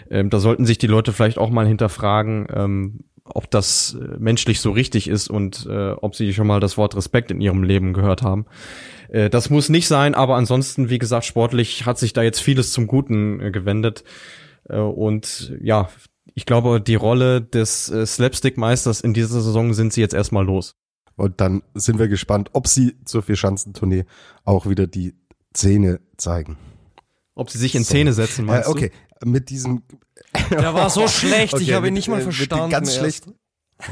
[0.09, 2.99] Ähm, da sollten sich die Leute vielleicht auch mal hinterfragen, ähm,
[3.33, 6.95] ob das äh, menschlich so richtig ist und äh, ob sie schon mal das Wort
[6.95, 8.45] Respekt in ihrem Leben gehört haben.
[9.09, 12.71] Äh, das muss nicht sein, aber ansonsten, wie gesagt, sportlich hat sich da jetzt vieles
[12.71, 14.03] zum Guten äh, gewendet.
[14.67, 15.89] Äh, und ja,
[16.35, 20.75] ich glaube, die Rolle des äh, Slapstick-Meisters in dieser Saison sind sie jetzt erstmal los.
[21.15, 24.05] Und dann sind wir gespannt, ob sie zur Vierschanzentournee
[24.45, 25.15] auch wieder die
[25.53, 26.57] Zähne zeigen.
[27.35, 27.89] Ob sie sich in so.
[27.89, 28.91] Szene setzen, meinst äh, okay.
[29.25, 29.83] Mit diesem
[30.51, 32.69] der war so schlecht, okay, ich habe ihn nicht mal verstanden.
[32.69, 33.25] Ganz schlecht.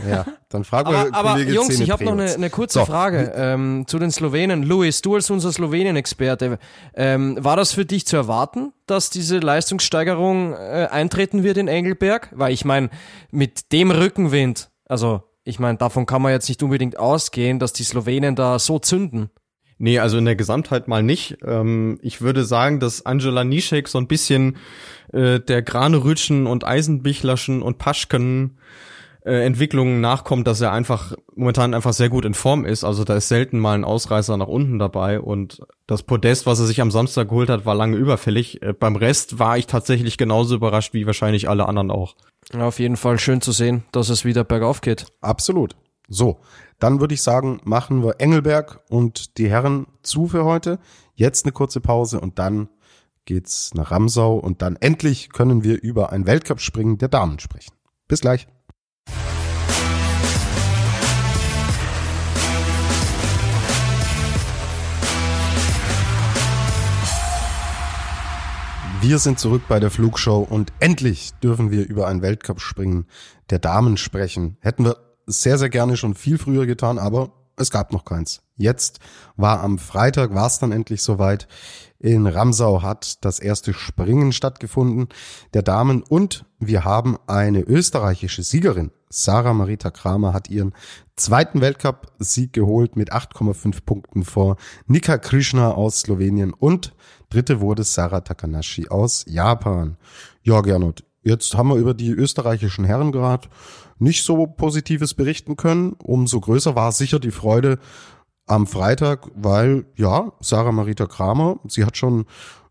[0.08, 2.86] Ja, dann fragen wir Aber, aber Jungs, Zähne ich habe noch eine, eine kurze so.
[2.86, 4.64] Frage ähm, zu den Slowenen.
[4.64, 6.60] Luis, du als unser Slowenien-Experte,
[6.94, 12.30] ähm, war das für dich zu erwarten, dass diese Leistungssteigerung äh, eintreten wird in Engelberg?
[12.34, 12.90] Weil ich meine,
[13.32, 17.84] mit dem Rückenwind, also ich meine, davon kann man jetzt nicht unbedingt ausgehen, dass die
[17.84, 19.30] Slowenen da so zünden.
[19.80, 21.38] Nee, also in der Gesamtheit mal nicht.
[21.46, 24.58] Ähm, ich würde sagen, dass Angela Nischek so ein bisschen
[25.14, 28.58] äh, der Granerütschen und Eisenbichlerschen und Paschken
[29.28, 32.84] äh, Entwicklungen nachkommt, dass er einfach momentan einfach sehr gut in Form ist.
[32.84, 36.66] Also da ist selten mal ein Ausreißer nach unten dabei und das Podest, was er
[36.66, 38.62] sich am Samstag geholt hat, war lange überfällig.
[38.62, 42.16] Äh, beim Rest war ich tatsächlich genauso überrascht wie wahrscheinlich alle anderen auch.
[42.54, 45.08] Ja, auf jeden Fall schön zu sehen, dass es wieder bergauf geht.
[45.22, 45.76] Absolut.
[46.08, 46.40] So,
[46.80, 50.80] dann würde ich sagen, machen wir Engelberg und die Herren zu für heute.
[51.16, 52.70] Jetzt eine kurze Pause und dann
[53.26, 57.74] geht's nach Ramsau und dann endlich können wir über ein Weltcup-Springen der Damen sprechen.
[58.08, 58.48] Bis gleich.
[69.02, 73.08] Wir sind zurück bei der Flugshow und endlich dürfen wir über ein Weltcup-Springen
[73.50, 74.58] der Damen sprechen.
[74.62, 78.42] Hätten wir sehr, sehr gerne schon viel früher getan, aber es gab noch keins.
[78.56, 79.00] Jetzt
[79.36, 81.48] war am Freitag, war es dann endlich soweit.
[82.00, 85.08] In Ramsau hat das erste Springen stattgefunden
[85.54, 88.92] der Damen und wir haben eine österreichische Siegerin.
[89.10, 90.74] Sarah Marita Kramer hat ihren
[91.16, 96.94] zweiten Weltcup-Sieg geholt mit 8,5 Punkten vor Nika Krishna aus Slowenien und
[97.30, 99.98] dritte wurde Sarah Takanashi aus Japan.
[100.44, 103.48] Ja, Gernot, jetzt haben wir über die österreichischen Herren gerade
[104.00, 105.94] nicht so Positives berichten können.
[105.94, 107.80] Umso größer war sicher die Freude
[108.46, 112.26] am Freitag, weil ja, Sarah Marita Kramer, sie hat schon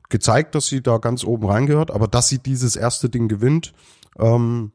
[0.08, 3.74] gezeigt, dass sie da ganz oben reingehört, aber dass sie dieses erste Ding gewinnt,
[4.18, 4.72] ähm,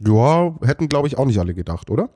[0.00, 2.10] ja, hätten glaube ich auch nicht alle gedacht, oder?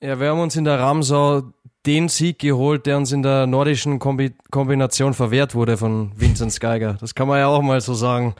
[0.00, 1.42] Ja, wir haben uns in der Ramsau
[1.86, 6.94] den Sieg geholt, der uns in der nordischen Kombi Kombination verwehrt wurde von Vincent Geiger.
[7.00, 8.34] Das kann man ja auch mal so sagen.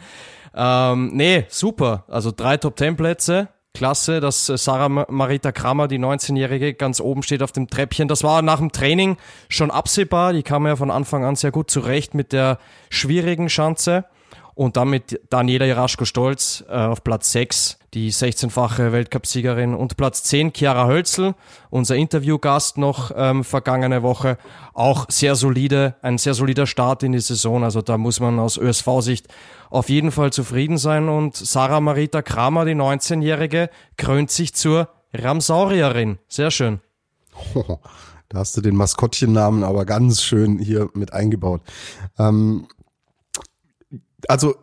[0.54, 2.04] Ähm, nee, super.
[2.08, 7.52] Also drei Top-10-Plätze klasse, dass äh, Sarah Marita Kramer, die 19-Jährige, ganz oben steht auf
[7.52, 8.08] dem Treppchen.
[8.08, 9.16] Das war nach dem Training
[9.48, 10.32] schon absehbar.
[10.32, 12.58] Die kam ja von Anfang an sehr gut zurecht mit der
[12.90, 14.04] schwierigen Schanze.
[14.54, 19.74] Und dann mit Daniela Jaraschko-Stolz äh, auf Platz 6, die 16-fache Weltcupsiegerin.
[19.74, 21.34] Und Platz 10 Chiara Hölzel,
[21.70, 24.38] unser Interviewgast noch ähm, vergangene Woche.
[24.74, 27.64] Auch sehr solide, ein sehr solider Start in die Saison.
[27.64, 29.28] Also da muss man aus ÖSV-Sicht
[29.70, 31.08] auf jeden Fall zufrieden sein.
[31.08, 36.18] Und Sarah Marita Kramer, die 19-Jährige, krönt sich zur Ramsaurierin.
[36.28, 36.80] Sehr schön.
[38.28, 41.62] da hast du den Maskottchennamen aber ganz schön hier mit eingebaut.
[42.18, 42.66] Ähm,
[44.28, 44.54] also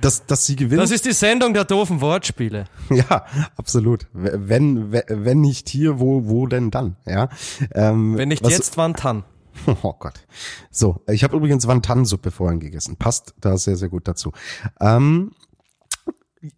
[0.00, 0.80] dass, dass sie gewinnt.
[0.80, 2.64] Das ist die Sendung der doofen Wortspiele.
[2.90, 3.24] Ja,
[3.56, 4.08] absolut.
[4.12, 6.96] Wenn, wenn nicht hier, wo, wo denn dann?
[7.06, 7.28] Ja.
[7.72, 9.24] Ähm, wenn nicht was, jetzt, wann dann?
[9.82, 10.26] Oh Gott.
[10.70, 12.96] So, ich habe übrigens Wantan-Suppe vorhin gegessen.
[12.96, 14.32] Passt da sehr, sehr gut dazu.
[14.80, 15.32] Ähm,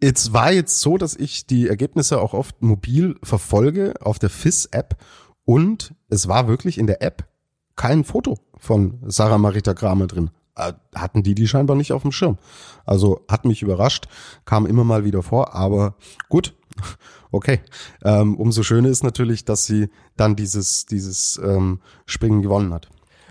[0.00, 4.96] jetzt war jetzt so, dass ich die Ergebnisse auch oft mobil verfolge auf der FIS-App
[5.44, 7.28] und es war wirklich in der App
[7.76, 10.30] kein Foto von Sarah Marita Kramer drin.
[10.56, 12.38] Äh, hatten die die scheinbar nicht auf dem Schirm.
[12.84, 14.06] Also hat mich überrascht,
[14.44, 15.94] kam immer mal wieder vor, aber
[16.28, 16.54] gut,
[17.30, 17.60] okay.
[18.04, 22.88] Ähm, umso schöner ist natürlich, dass sie dann dieses, dieses ähm, Springen gewonnen hat.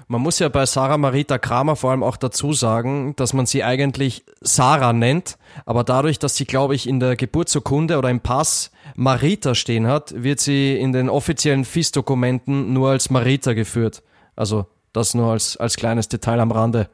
[0.07, 3.63] Man muss ja bei Sarah Marita Kramer vor allem auch dazu sagen, dass man sie
[3.63, 8.71] eigentlich Sarah nennt, aber dadurch, dass sie, glaube ich, in der Geburtsurkunde oder im Pass
[8.95, 14.03] Marita stehen hat, wird sie in den offiziellen FIS-Dokumenten nur als Marita geführt.
[14.35, 16.89] Also das nur als, als kleines Detail am Rande.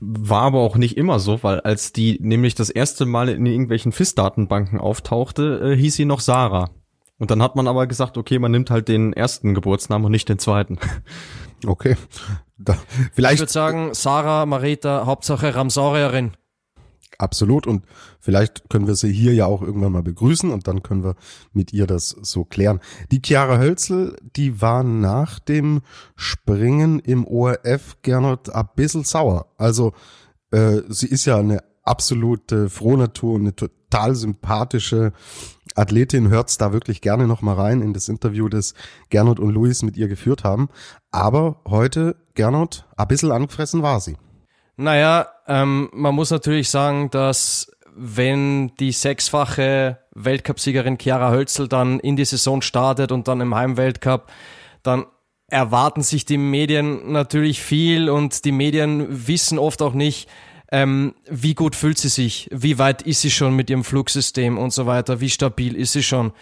[0.00, 3.92] War aber auch nicht immer so, weil als die nämlich das erste Mal in irgendwelchen
[3.92, 6.70] FIS-Datenbanken auftauchte, äh, hieß sie noch Sarah.
[7.18, 10.28] Und dann hat man aber gesagt, okay, man nimmt halt den ersten Geburtsnamen und nicht
[10.28, 10.78] den zweiten.
[11.66, 11.96] Okay.
[12.58, 16.32] Da, Ich vielleicht würde sagen, Sarah, Marita, Hauptsache Ramsaurierin.
[17.24, 17.84] Absolut und
[18.20, 21.16] vielleicht können wir sie hier ja auch irgendwann mal begrüßen und dann können wir
[21.52, 22.80] mit ihr das so klären.
[23.10, 25.80] Die Chiara Hölzel, die war nach dem
[26.14, 29.46] Springen im ORF Gernot ein bisschen sauer.
[29.58, 29.92] Also
[30.52, 35.12] äh, sie ist ja eine absolute Frohnatur und eine total sympathische
[35.74, 36.28] Athletin.
[36.28, 38.74] Hört's da wirklich gerne noch mal rein in das Interview, das
[39.10, 40.68] Gernot und Luis mit ihr geführt haben.
[41.10, 44.16] Aber heute, Gernot, ein bisschen angefressen war sie.
[44.76, 52.16] Naja, ähm, man muss natürlich sagen, dass wenn die sechsfache Weltcupsiegerin Chiara Hölzel dann in
[52.16, 54.30] die Saison startet und dann im Heimweltcup,
[54.82, 55.06] dann
[55.48, 60.28] erwarten sich die Medien natürlich viel und die Medien wissen oft auch nicht,
[60.72, 64.72] ähm, wie gut fühlt sie sich, wie weit ist sie schon mit ihrem Flugsystem und
[64.72, 66.32] so weiter, wie stabil ist sie schon.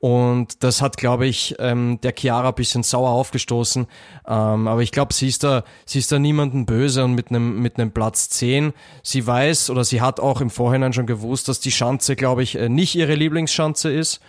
[0.00, 3.86] Und das hat, glaube ich, ähm, der Chiara ein bisschen sauer aufgestoßen.
[4.26, 7.60] Ähm, aber ich glaube, sie ist da, sie ist da niemanden böse und mit einem
[7.60, 8.72] mit einem Platz 10.
[9.02, 12.56] Sie weiß oder sie hat auch im Vorhinein schon gewusst, dass die Schanze, glaube ich,
[12.56, 14.20] äh, nicht ihre Lieblingsschanze ist.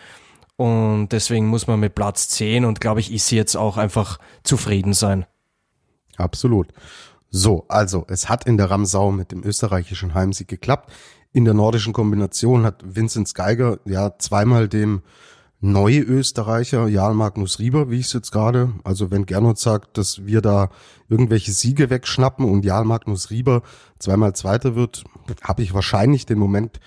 [0.58, 4.20] Und deswegen muss man mit Platz 10 und glaube ich, ist sie jetzt auch einfach
[4.44, 5.26] zufrieden sein.
[6.18, 6.68] Absolut.
[7.30, 10.92] So, also es hat in der Ramsau mit dem österreichischen Heimsieg geklappt.
[11.32, 15.02] In der nordischen Kombination hat Vinzenz Geiger ja zweimal dem
[15.62, 20.26] neue Österreicher Jarl Magnus Rieber, wie ich es jetzt gerade, also wenn Gernot sagt, dass
[20.26, 20.70] wir da
[21.08, 23.62] irgendwelche Siege wegschnappen und Jarl Magnus Rieber
[24.00, 25.04] zweimal Zweiter wird,
[25.44, 26.80] habe ich wahrscheinlich den Moment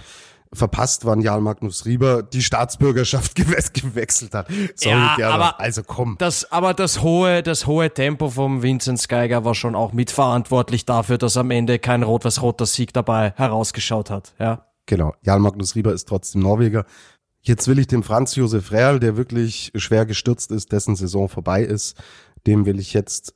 [0.53, 4.49] verpasst, wann Jarl Magnus Rieber die Staatsbürgerschaft gewe- gewechselt hat.
[4.77, 5.35] Sorry, Ja, Gernot.
[5.41, 6.17] aber- also komm.
[6.19, 11.19] Das, aber das hohe, das hohe Tempo vom Vinzenz Geiger war schon auch mitverantwortlich dafür,
[11.19, 14.33] dass am Ende kein rot-weiß-roter Sieg dabei herausgeschaut hat.
[14.39, 14.65] Ja.
[14.87, 16.85] Genau, Jan Magnus Rieber ist trotzdem Norweger.
[17.47, 21.63] Jetzt will ich dem Franz Josef Real, der wirklich schwer gestürzt ist, dessen Saison vorbei
[21.63, 22.03] ist,
[22.47, 23.35] dem will ich jetzt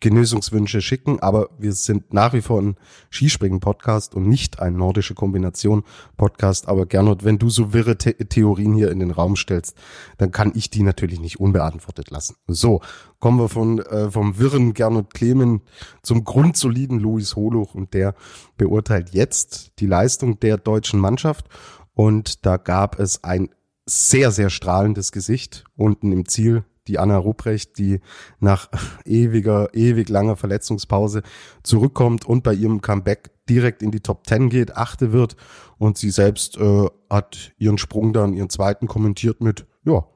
[0.00, 2.76] Genesungswünsche schicken, aber wir sind nach wie vor ein
[3.10, 6.68] Skispringen-Podcast und nicht ein nordische Kombination-Podcast.
[6.68, 9.74] Aber Gernot, wenn du so wirre The Theorien hier in den Raum stellst,
[10.18, 12.36] dann kann ich die natürlich nicht unbeantwortet lassen.
[12.46, 12.82] So,
[13.20, 15.62] kommen wir von, äh, vom wirren Gernot Clemen
[16.02, 18.14] zum grundsoliden Luis Holoch und der
[18.58, 21.48] beurteilt jetzt die Leistung der deutschen Mannschaft
[21.96, 23.48] und da gab es ein
[23.86, 26.62] sehr, sehr strahlendes Gesicht unten im Ziel.
[26.88, 28.00] Die Anna Ruprecht, die
[28.38, 28.68] nach
[29.06, 31.22] ewiger, ewig langer Verletzungspause
[31.62, 35.36] zurückkommt und bei ihrem Comeback direkt in die Top Ten geht, achte wird.
[35.78, 40.06] Und sie selbst äh, hat ihren Sprung dann, ihren zweiten kommentiert mit, ja,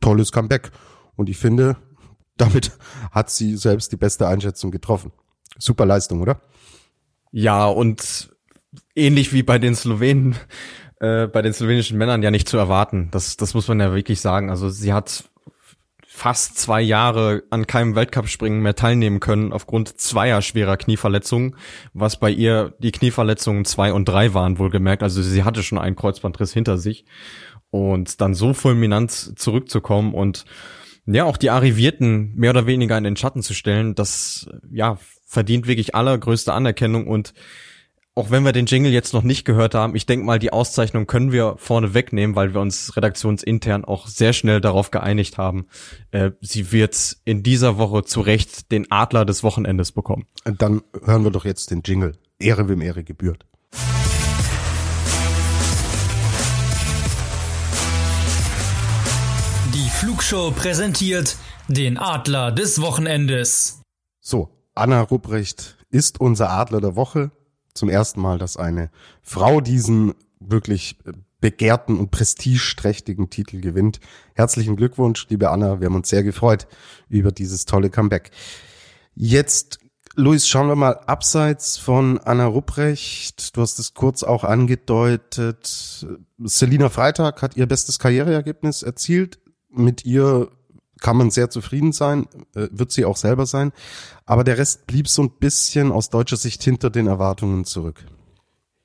[0.00, 0.70] tolles Comeback.
[1.16, 1.76] Und ich finde,
[2.36, 2.70] damit
[3.10, 5.10] hat sie selbst die beste Einschätzung getroffen.
[5.58, 6.40] Super Leistung, oder?
[7.32, 8.30] Ja, und
[8.94, 10.36] ähnlich wie bei den Slowenen,
[11.00, 13.08] äh, bei den slowenischen Männern ja nicht zu erwarten.
[13.10, 14.50] Das, das muss man ja wirklich sagen.
[14.50, 15.24] Also sie hat
[16.06, 21.56] fast zwei Jahre an keinem Weltcup-Springen mehr teilnehmen können aufgrund zweier schwerer Knieverletzungen,
[21.94, 25.02] was bei ihr die Knieverletzungen zwei und drei waren, wohlgemerkt.
[25.02, 27.06] Also sie hatte schon einen Kreuzbandriss hinter sich
[27.70, 30.44] und dann so fulminant zurückzukommen und
[31.06, 35.66] ja, auch die Arrivierten mehr oder weniger in den Schatten zu stellen, das ja verdient
[35.66, 37.32] wirklich allergrößte Anerkennung und
[38.16, 41.06] auch wenn wir den Jingle jetzt noch nicht gehört haben, ich denke mal, die Auszeichnung
[41.06, 45.66] können wir vorne wegnehmen, weil wir uns redaktionsintern auch sehr schnell darauf geeinigt haben.
[46.10, 50.26] Äh, sie wird in dieser Woche zu Recht den Adler des Wochenendes bekommen.
[50.44, 52.18] Dann hören wir doch jetzt den Jingle.
[52.38, 53.46] Ehre wem Ehre gebührt.
[59.72, 61.36] Die Flugshow präsentiert
[61.68, 63.82] den Adler des Wochenendes.
[64.20, 67.30] So, Anna Rupprecht ist unser Adler der Woche.
[67.74, 68.90] Zum ersten Mal, dass eine
[69.22, 70.98] Frau diesen wirklich
[71.40, 74.00] begehrten und prestigeträchtigen Titel gewinnt.
[74.34, 75.80] Herzlichen Glückwunsch, liebe Anna.
[75.80, 76.66] Wir haben uns sehr gefreut
[77.08, 78.30] über dieses tolle Comeback.
[79.14, 79.78] Jetzt,
[80.16, 83.56] Luis, schauen wir mal abseits von Anna Rupprecht.
[83.56, 86.06] Du hast es kurz auch angedeutet.
[86.38, 89.38] Selina Freitag hat ihr bestes Karriereergebnis erzielt.
[89.70, 90.50] Mit ihr
[91.00, 93.72] kann man sehr zufrieden sein, äh, wird sie auch selber sein.
[94.26, 98.04] Aber der Rest blieb so ein bisschen aus deutscher Sicht hinter den Erwartungen zurück.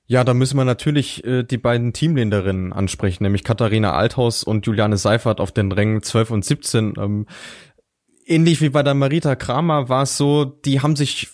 [0.08, 4.98] Ja, da müssen wir natürlich äh, die beiden Teamländerinnen ansprechen, nämlich Katharina Althaus und Juliane
[4.98, 6.94] Seifert auf den Rängen 12 und 17.
[6.98, 7.26] Ähm,
[8.26, 11.30] ähnlich wie bei der Marita Kramer war es so, die haben sich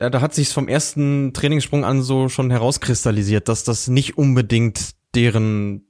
[0.00, 4.92] ja, da hat sich vom ersten Trainingssprung an so schon herauskristallisiert, dass das nicht unbedingt
[5.14, 5.87] deren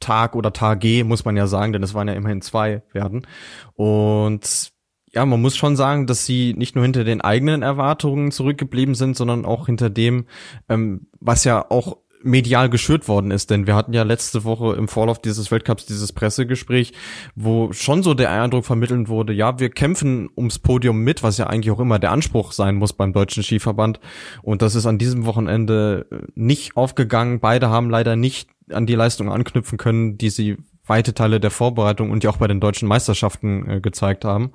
[0.00, 3.26] Tag oder Tage, muss man ja sagen, denn es waren ja immerhin zwei werden.
[3.74, 4.72] Und
[5.12, 9.16] ja, man muss schon sagen, dass sie nicht nur hinter den eigenen Erwartungen zurückgeblieben sind,
[9.16, 10.26] sondern auch hinter dem,
[10.68, 14.88] ähm, was ja auch medial geschürt worden ist, denn wir hatten ja letzte Woche im
[14.88, 16.92] Vorlauf dieses Weltcups dieses Pressegespräch,
[17.34, 21.46] wo schon so der Eindruck vermittelt wurde, ja, wir kämpfen ums Podium mit, was ja
[21.46, 24.00] eigentlich auch immer der Anspruch sein muss beim deutschen Skiverband
[24.42, 27.40] und das ist an diesem Wochenende nicht aufgegangen.
[27.40, 30.56] Beide haben leider nicht an die Leistung anknüpfen können, die sie
[30.86, 34.52] weite Teile der Vorbereitung und ja auch bei den deutschen Meisterschaften äh, gezeigt haben.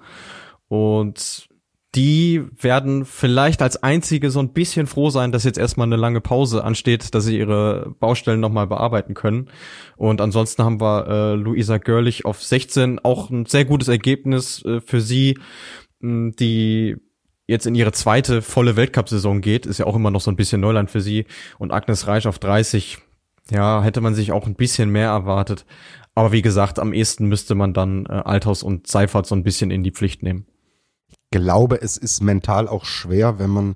[0.67, 1.47] Und
[1.95, 6.19] die werden vielleicht als einzige so ein bisschen froh sein, dass jetzt erstmal eine lange
[6.19, 9.49] Pause ansteht, dass sie ihre Baustellen nochmal bearbeiten können.
[9.95, 14.81] Und ansonsten haben wir äh, Luisa Görlich auf 16, auch ein sehr gutes Ergebnis äh,
[14.81, 15.39] für sie,
[16.01, 16.97] die
[17.47, 20.61] jetzt in ihre zweite volle Weltcup-Saison geht, ist ja auch immer noch so ein bisschen
[20.61, 21.25] Neuland für sie.
[21.57, 22.97] Und Agnes Reich auf 30,
[23.51, 25.65] ja, hätte man sich auch ein bisschen mehr erwartet.
[26.13, 29.71] Aber wie gesagt, am ehesten müsste man dann äh, Althaus und Seifert so ein bisschen
[29.71, 30.45] in die Pflicht nehmen
[31.35, 33.75] glaube, es ist mental auch schwer, wenn man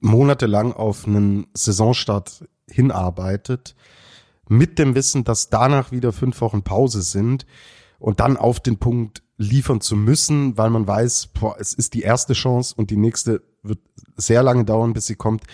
[0.00, 3.74] monatelang auf einen Saisonstart hinarbeitet,
[4.48, 7.46] mit dem Wissen, dass danach wieder fünf Wochen Pause sind
[7.98, 12.02] und dann auf den Punkt liefern zu müssen, weil man weiß, boah, es ist die
[12.02, 13.78] erste Chance und die nächste wird
[14.16, 15.44] sehr lange dauern, bis sie kommt.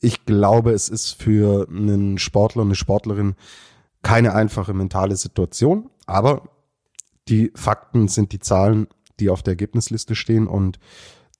[0.00, 3.34] Ich glaube, es ist für einen Sportler, eine Sportlerin
[4.02, 6.48] keine einfache mentale Situation, aber
[7.28, 8.86] die Fakten sind die Zahlen
[9.20, 10.46] die auf der Ergebnisliste stehen.
[10.46, 10.78] Und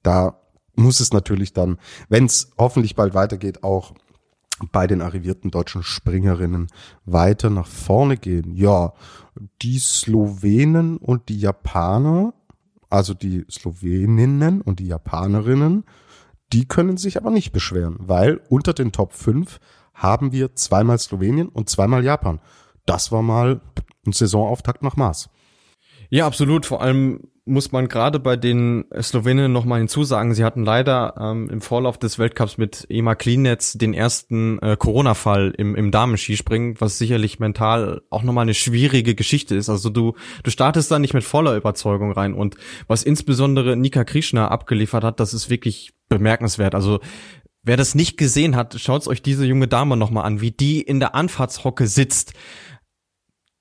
[0.02, 0.40] da
[0.74, 1.78] muss es natürlich dann,
[2.09, 3.94] wenn es hoffentlich bald weitergeht, auch
[4.72, 6.68] bei den arrivierten deutschen Springerinnen
[7.04, 8.54] weiter nach vorne gehen.
[8.54, 8.94] Ja,
[9.62, 12.32] die Slowenen und die Japaner,
[12.88, 15.84] also die Sloweninnen und die Japanerinnen,
[16.53, 19.59] die können sich aber nicht beschweren, weil unter den Top 5
[19.94, 22.40] haben wir zweimal Slowenien und zweimal Japan.
[22.84, 23.61] Das war mal
[24.07, 25.28] ein Saisonauftakt nach Maß.
[26.11, 26.66] Ja, absolut.
[26.66, 31.61] Vor allem muss man gerade bei den Slowenen nochmal hinzusagen, sie hatten leider ähm, im
[31.61, 37.38] Vorlauf des Weltcups mit Ema Klinetz den ersten äh, Corona-Fall im, im Damenskispringen, was sicherlich
[37.38, 39.68] mental auch nochmal eine schwierige Geschichte ist.
[39.68, 42.57] Also du, du startest da nicht mit voller Überzeugung rein und
[42.88, 46.74] was insbesondere Nika Krishna abgeliefert hat, das ist wirklich bemerkenswert.
[46.74, 46.98] Also
[47.62, 50.98] wer das nicht gesehen hat, schaut euch diese junge Dame nochmal an, wie die in
[50.98, 52.32] der Anfahrtshocke sitzt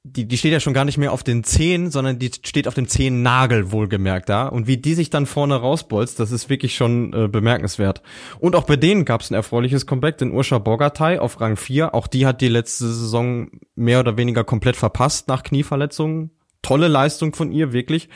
[0.08, 2.76] die, die steht ja schon gar nicht mehr auf den Zehen, sondern die steht auf
[2.76, 4.47] dem Zehennagel, wohlgemerkt, da.
[4.47, 8.03] Und wie die sich dann vorne rausbolzt, das ist wirklich schon äh, bemerkenswert.
[8.39, 11.95] Und auch bei denen gab es ein erfreuliches Comeback, denn Urscha Bogatay auf Rang 4,
[11.95, 16.30] auch die hat die letzte Saison mehr oder weniger komplett verpasst nach Knieverletzungen.
[16.62, 18.08] Tolle Leistung von ihr, wirklich.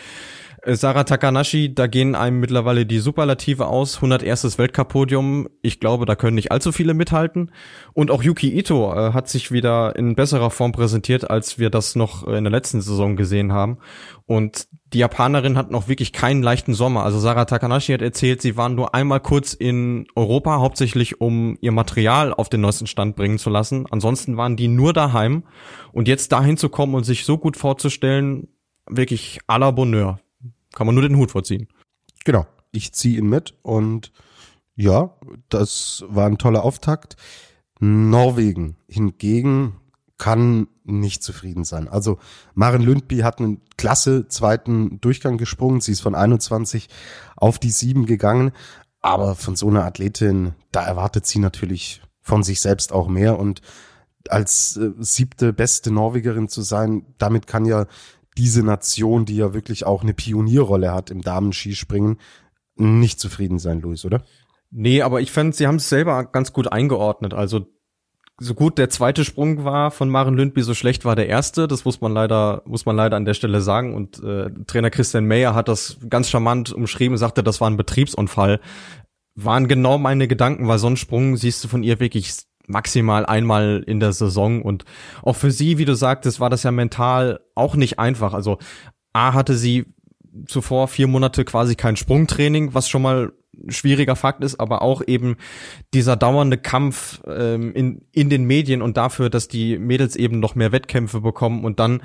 [0.64, 3.96] Äh, Sarah Takanashi, da gehen einem mittlerweile die Superlative aus.
[3.96, 4.58] 101.
[4.58, 5.50] Weltcup-Podium.
[5.62, 7.52] Ich glaube, da können nicht allzu viele mithalten.
[7.94, 11.96] Und auch Yuki Ito äh, hat sich wieder in besserer Form präsentiert, als wir das
[11.96, 13.78] noch in der letzten Saison gesehen haben.
[14.26, 17.04] Und die Japanerin hat noch wirklich keinen leichten Sommer.
[17.04, 21.72] Also Sarah Takanashi hat erzählt, sie waren nur einmal kurz in Europa, hauptsächlich um ihr
[21.72, 23.86] Material auf den neuesten Stand bringen zu lassen.
[23.92, 25.44] Ansonsten waren die nur daheim.
[25.92, 28.48] Und jetzt dahin zu kommen und sich so gut vorzustellen,
[28.88, 30.20] wirklich à la Bonheur.
[30.80, 31.68] Kann man nur den Hut vorziehen.
[32.24, 32.48] Genau.
[32.72, 34.14] Ich ziehe ihn mit und
[34.78, 35.14] ja,
[35.50, 37.18] das war ein toller Auftakt.
[37.82, 39.76] Norwegen hingegen
[40.18, 41.90] kann nicht zufrieden sein.
[41.90, 42.18] Also
[42.54, 45.82] Maren Lündby hat einen klasse zweiten Durchgang gesprungen.
[45.82, 46.88] Sie ist von 21
[47.36, 48.54] auf die 7 gegangen.
[49.02, 53.38] Aber von so einer Athletin, da erwartet sie natürlich von sich selbst auch mehr.
[53.38, 53.60] Und
[54.30, 57.86] als äh, siebte beste Norwegerin zu sein, damit kann ja
[58.40, 62.20] diese Nation, die ja wirklich auch eine Pionierrolle hat im Damen-Skispringen,
[62.76, 64.24] nicht zufrieden sein, Luis, oder?
[64.72, 67.34] Nee, aber ich fand, sie haben es selber ganz gut eingeordnet.
[67.34, 67.68] Also
[68.40, 71.68] so gut der zweite Sprung war von Maren Lündby, so schlecht war der erste.
[71.68, 73.94] Das muss man leider, muss man leider an der Stelle sagen.
[73.94, 78.62] Und äh, Trainer Christian Meyer hat das ganz charmant umschrieben, sagte, das war ein Betriebsunfall.
[79.36, 82.32] Waren genau meine Gedanken, weil so ein Sprung siehst du von ihr wirklich
[82.70, 84.86] maximal einmal in der Saison und
[85.24, 88.34] auch für sie, wie du sagtest, war das ja mental auch nicht einfach.
[88.34, 88.60] Also
[89.14, 89.86] A hatte sie
[90.46, 93.34] zuvor vier Monate quasi kein Sprungtraining, was schon mal
[93.68, 95.36] schwieriger Fakt ist, aber auch eben
[95.94, 100.56] dieser dauernde Kampf ähm, in, in den Medien und dafür, dass die Mädels eben noch
[100.56, 102.02] mehr Wettkämpfe bekommen und dann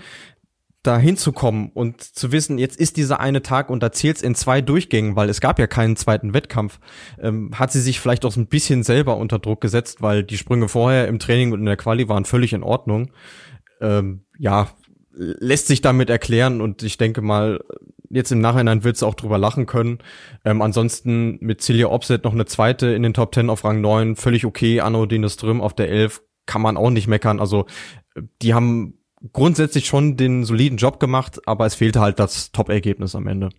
[0.86, 4.60] da hinzukommen und zu wissen, jetzt ist dieser eine Tag und da zählt's in zwei
[4.60, 6.78] Durchgängen, weil es gab ja keinen zweiten Wettkampf,
[7.18, 10.36] ähm, hat sie sich vielleicht auch so ein bisschen selber unter Druck gesetzt, weil die
[10.36, 13.10] Sprünge vorher im Training und in der Quali waren völlig in Ordnung.
[13.80, 14.68] Ähm, ja,
[15.12, 17.60] lässt sich damit erklären und ich denke mal,
[18.10, 19.98] jetzt im Nachhinein wird sie auch drüber lachen können.
[20.44, 24.16] Ähm, ansonsten mit Celia Opset noch eine zweite in den Top Ten auf Rang 9,
[24.16, 24.80] völlig okay.
[24.80, 27.40] Anno Dineström auf der 11 kann man auch nicht meckern.
[27.40, 27.66] Also
[28.42, 28.98] die haben
[29.32, 33.50] grundsätzlich schon den soliden Job gemacht, aber es fehlte halt das Top-Ergebnis am Ende.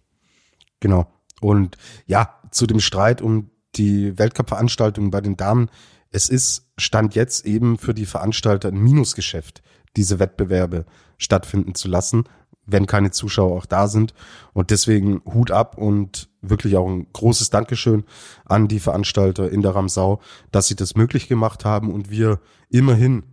[0.79, 1.07] Genau.
[1.41, 5.69] Und ja, zu dem Streit um die Weltcup-Veranstaltung bei den Damen.
[6.11, 9.61] es ist Stand jetzt eben für die Veranstalter ein Minusgeschäft,
[9.97, 10.85] diese Wettbewerbe
[11.17, 12.23] stattfinden zu lassen,
[12.65, 14.13] wenn keine Zuschauer auch da sind.
[14.53, 18.05] Und deswegen Hut ab und wirklich auch ein großes Dankeschön
[18.45, 22.39] an die Veranstalter in der Ramsau, dass sie das möglich gemacht haben und wir
[22.69, 23.23] immerhin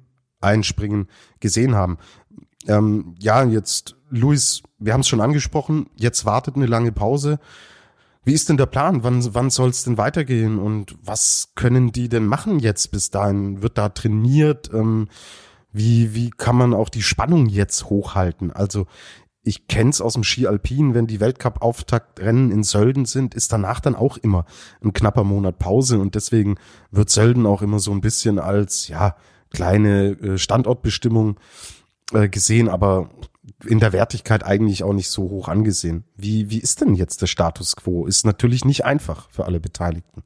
[0.40, 1.08] einspringen
[1.40, 1.98] gesehen haben.
[2.68, 7.38] Ähm, ja, jetzt, Luis, wir haben es schon angesprochen, jetzt wartet eine lange Pause.
[8.24, 9.02] Wie ist denn der Plan?
[9.02, 10.58] Wann, wann soll es denn weitergehen?
[10.58, 13.62] Und was können die denn machen jetzt bis dahin?
[13.62, 14.70] Wird da trainiert?
[14.72, 15.08] Ähm,
[15.72, 18.52] wie, wie kann man auch die Spannung jetzt hochhalten?
[18.52, 18.86] Also
[19.42, 23.96] ich kenn's aus dem Ski Alpin, wenn die Weltcup-Auftaktrennen in Sölden sind, ist danach dann
[23.96, 24.44] auch immer
[24.84, 26.56] ein knapper Monat Pause und deswegen
[26.92, 29.16] wird Sölden auch immer so ein bisschen als ja
[29.50, 31.38] kleine äh, Standortbestimmung
[32.12, 33.10] äh, gesehen, aber
[33.66, 36.04] in der Wertigkeit eigentlich auch nicht so hoch angesehen.
[36.16, 38.06] Wie, wie ist denn jetzt der Status quo?
[38.06, 40.22] Ist natürlich nicht einfach für alle Beteiligten.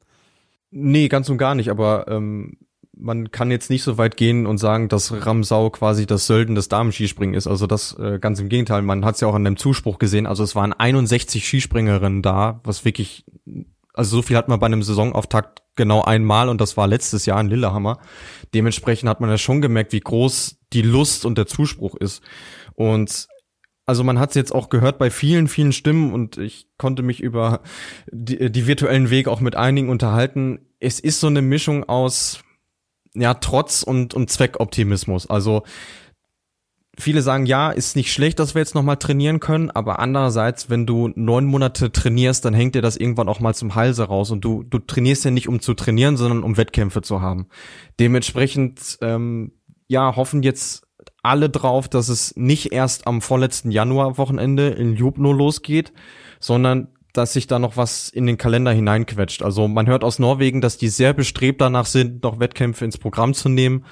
[0.70, 2.58] Nee, ganz und gar nicht, aber ähm,
[2.96, 6.68] man kann jetzt nicht so weit gehen und sagen, dass Ramsau quasi das Sölden des
[6.68, 7.46] Damenskispringen ist.
[7.46, 8.82] Also das äh, ganz im Gegenteil.
[8.82, 10.26] Man hat es ja auch an dem Zuspruch gesehen.
[10.26, 13.24] Also es waren 61 Skispringerinnen da, was wirklich,
[13.96, 17.40] also so viel hat man bei einem Saisonauftakt genau einmal und das war letztes Jahr
[17.40, 17.98] in Lillehammer.
[18.54, 22.22] Dementsprechend hat man ja schon gemerkt, wie groß die Lust und der Zuspruch ist.
[22.74, 23.26] Und
[23.86, 27.20] also man hat es jetzt auch gehört bei vielen, vielen Stimmen und ich konnte mich
[27.20, 27.62] über
[28.10, 30.66] die, die virtuellen Wege auch mit einigen unterhalten.
[30.80, 32.40] Es ist so eine Mischung aus
[33.14, 35.28] ja, Trotz und, und Zweckoptimismus.
[35.30, 35.62] Also
[36.98, 40.86] viele sagen, ja, ist nicht schlecht, dass wir jetzt nochmal trainieren können, aber andererseits, wenn
[40.86, 44.44] du neun Monate trainierst, dann hängt dir das irgendwann auch mal zum Halse raus und
[44.44, 47.48] du, du trainierst ja nicht, um zu trainieren, sondern um Wettkämpfe zu haben.
[48.00, 49.52] Dementsprechend, ähm,
[49.88, 50.86] ja, hoffen jetzt
[51.22, 55.92] alle drauf, dass es nicht erst am vorletzten Januar-Wochenende in Jubno losgeht,
[56.40, 59.42] sondern dass sich da noch was in den Kalender hineinquetscht.
[59.42, 63.34] Also man hört aus Norwegen, dass die sehr bestrebt danach sind, noch Wettkämpfe ins Programm
[63.34, 63.84] zu nehmen.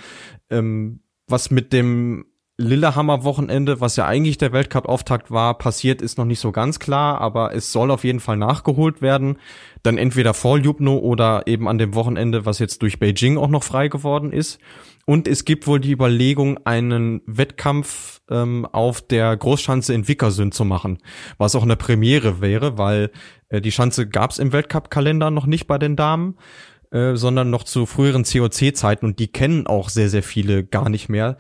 [0.50, 2.26] Ähm, was mit dem
[2.56, 7.52] Lillehammer-Wochenende, was ja eigentlich der Weltcup-Auftakt war, passiert, ist noch nicht so ganz klar, aber
[7.52, 9.38] es soll auf jeden Fall nachgeholt werden.
[9.82, 13.64] Dann entweder vor Ljubno oder eben an dem Wochenende, was jetzt durch Beijing auch noch
[13.64, 14.60] frei geworden ist.
[15.04, 20.64] Und es gibt wohl die Überlegung, einen Wettkampf ähm, auf der Großschanze in Vickersund zu
[20.64, 20.98] machen,
[21.38, 23.10] was auch eine Premiere wäre, weil
[23.48, 26.36] äh, die Schanze gab es im Weltcup-Kalender noch nicht bei den Damen,
[26.90, 31.08] äh, sondern noch zu früheren COC-Zeiten und die kennen auch sehr, sehr viele gar nicht
[31.08, 31.36] mehr.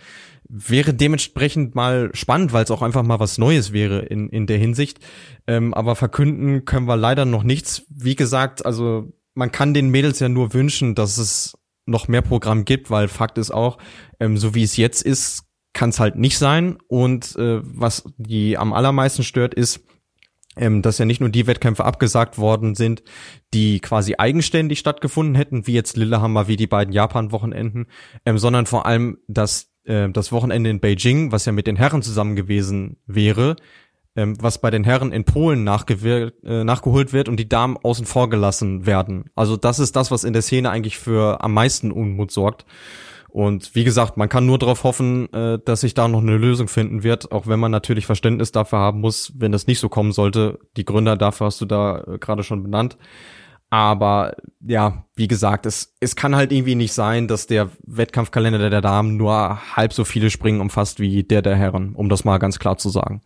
[0.48, 4.58] Wäre dementsprechend mal spannend, weil es auch einfach mal was Neues wäre in, in der
[4.58, 4.98] Hinsicht.
[5.46, 7.84] Ähm, aber verkünden können wir leider noch nichts.
[7.88, 12.64] Wie gesagt, also man kann den Mädels ja nur wünschen, dass es noch mehr Programm
[12.64, 13.78] gibt, weil Fakt ist auch,
[14.20, 16.78] ähm, so wie es jetzt ist, kann es halt nicht sein.
[16.88, 19.80] Und äh, was die am allermeisten stört, ist,
[20.56, 23.02] ähm, dass ja nicht nur die Wettkämpfe abgesagt worden sind,
[23.52, 27.86] die quasi eigenständig stattgefunden hätten, wie jetzt Lillehammer, wie die beiden Japan-Wochenenden,
[28.24, 32.02] ähm, sondern vor allem, dass äh, das Wochenende in Beijing, was ja mit den Herren
[32.02, 33.56] zusammen gewesen wäre,
[34.16, 38.30] ähm, was bei den Herren in Polen äh, nachgeholt wird und die Damen außen vor
[38.30, 39.30] gelassen werden.
[39.34, 42.64] Also das ist das, was in der Szene eigentlich für am meisten Unmut sorgt.
[43.34, 46.68] Und wie gesagt, man kann nur darauf hoffen, äh, dass sich da noch eine Lösung
[46.68, 50.12] finden wird, auch wenn man natürlich Verständnis dafür haben muss, wenn das nicht so kommen
[50.12, 50.60] sollte.
[50.76, 52.96] Die Gründer dafür hast du da äh, gerade schon benannt.
[53.74, 58.80] Aber ja, wie gesagt, es, es kann halt irgendwie nicht sein, dass der Wettkampfkalender der
[58.80, 62.60] Damen nur halb so viele Springen umfasst wie der der Herren, um das mal ganz
[62.60, 63.20] klar zu sagen.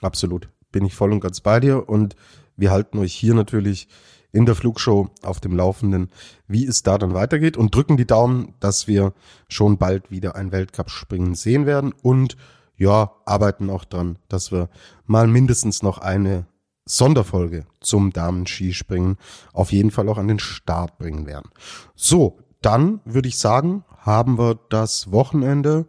[0.00, 0.48] Absolut.
[0.72, 2.16] Bin ich voll und ganz bei dir und
[2.56, 3.88] wir halten euch hier natürlich
[4.32, 6.08] in der Flugshow auf dem Laufenden,
[6.48, 9.12] wie es da dann weitergeht und drücken die Daumen, dass wir
[9.46, 12.38] schon bald wieder ein Weltcup-Springen sehen werden und
[12.78, 14.70] ja, arbeiten auch dran, dass wir
[15.04, 16.46] mal mindestens noch eine
[16.86, 19.18] Sonderfolge zum Damen-Skispringen
[19.52, 21.50] auf jeden Fall auch an den Start bringen werden.
[21.94, 25.86] So, dann würde ich sagen, haben wir das Wochenende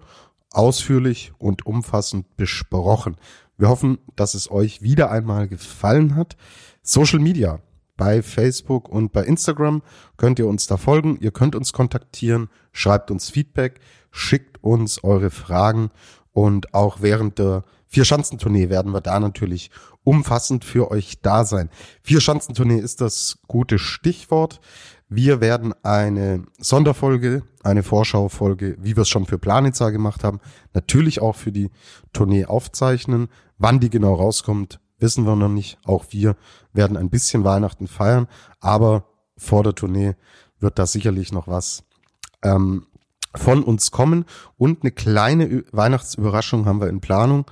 [0.51, 3.15] ausführlich und umfassend besprochen.
[3.57, 6.35] Wir hoffen, dass es euch wieder einmal gefallen hat.
[6.81, 7.59] Social Media
[7.95, 9.81] bei Facebook und bei Instagram
[10.17, 11.17] könnt ihr uns da folgen.
[11.19, 13.79] Ihr könnt uns kontaktieren, schreibt uns Feedback,
[14.11, 15.91] schickt uns eure Fragen
[16.31, 19.71] und auch während der Vier-Schanzentournee werden wir da natürlich
[20.07, 21.69] umfassend für euch da sein.
[22.01, 24.61] Vier-Schanzentournee ist das gute Stichwort.
[25.09, 30.39] Wir werden eine Sonderfolge, eine Vorschaufolge, wie wir es schon für Planitzer gemacht haben,
[30.73, 31.71] natürlich auch für die
[32.13, 33.27] Tournee aufzeichnen.
[33.57, 35.77] Wann die genau rauskommt, wissen wir noch nicht.
[35.83, 36.37] Auch wir
[36.71, 38.27] werden ein bisschen Weihnachten feiern,
[38.61, 40.15] aber vor der Tournee
[40.61, 41.83] wird da sicherlich noch was
[42.43, 42.87] ähm,
[43.35, 44.23] von uns kommen.
[44.55, 47.43] Und eine kleine Weihnachtsüberraschung haben wir in Planung.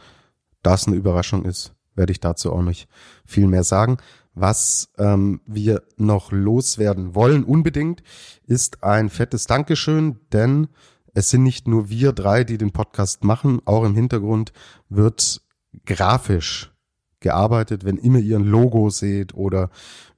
[0.63, 2.87] Da es eine Überraschung ist, werde ich dazu auch nicht
[3.25, 3.97] viel mehr sagen.
[4.33, 8.03] Was ähm, wir noch loswerden wollen unbedingt,
[8.45, 10.67] ist ein fettes Dankeschön, denn
[11.13, 14.51] es sind nicht nur wir drei, die den Podcast machen, auch im Hintergrund
[14.89, 15.41] wird
[15.85, 16.73] grafisch
[17.21, 19.69] gearbeitet, wenn immer ihr ein Logo seht oder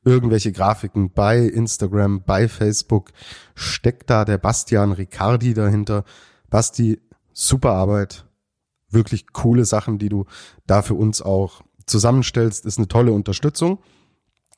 [0.03, 3.11] irgendwelche Grafiken bei Instagram, bei Facebook,
[3.53, 6.03] steckt da der Bastian Riccardi dahinter.
[6.49, 6.99] Basti,
[7.33, 8.25] super Arbeit,
[8.89, 10.25] wirklich coole Sachen, die du
[10.65, 13.79] da für uns auch zusammenstellst, ist eine tolle Unterstützung,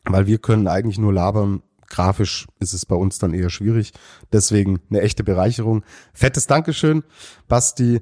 [0.06, 1.62] weil wir können eigentlich nur labern.
[1.88, 3.94] Grafisch ist es bei uns dann eher schwierig.
[4.32, 5.84] Deswegen eine echte Bereicherung.
[6.14, 7.04] Fettes Dankeschön,
[7.48, 8.02] Basti.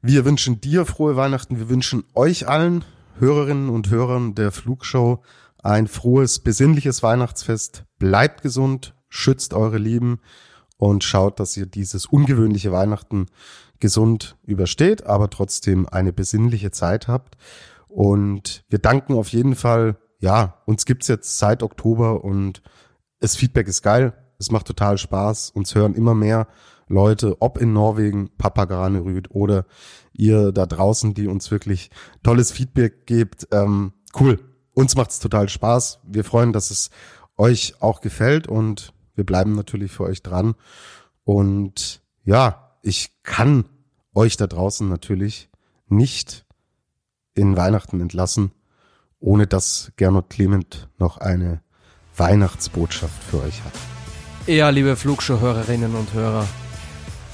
[0.00, 1.58] Wir wünschen dir frohe Weihnachten.
[1.58, 2.84] Wir wünschen euch allen
[3.18, 5.22] Hörerinnen und Hörern der Flugshow
[5.62, 7.84] ein frohes, besinnliches Weihnachtsfest.
[7.98, 10.20] Bleibt gesund, schützt eure Lieben
[10.76, 13.26] und schaut, dass ihr dieses ungewöhnliche Weihnachten
[13.78, 17.36] gesund übersteht, aber trotzdem eine besinnliche Zeit habt.
[17.92, 22.62] Und wir danken auf jeden Fall, ja, uns gibt's jetzt seit Oktober und
[23.20, 24.14] das Feedback ist geil.
[24.38, 25.50] Es macht total Spaß.
[25.50, 26.48] Uns hören immer mehr
[26.88, 29.66] Leute, ob in Norwegen, Papagranerüd oder
[30.14, 31.90] ihr da draußen, die uns wirklich
[32.22, 33.46] tolles Feedback gebt.
[33.52, 34.40] Ähm, cool.
[34.74, 36.00] Uns macht's total Spaß.
[36.04, 36.90] Wir freuen, dass es
[37.36, 40.54] euch auch gefällt und wir bleiben natürlich für euch dran.
[41.24, 43.66] Und ja, ich kann
[44.14, 45.50] euch da draußen natürlich
[45.88, 46.46] nicht
[47.34, 48.52] in Weihnachten entlassen,
[49.20, 51.60] ohne dass Gernot Clement noch eine
[52.16, 53.72] Weihnachtsbotschaft für euch hat.
[54.46, 56.46] Ja, liebe Flugshow-Hörerinnen und Hörer,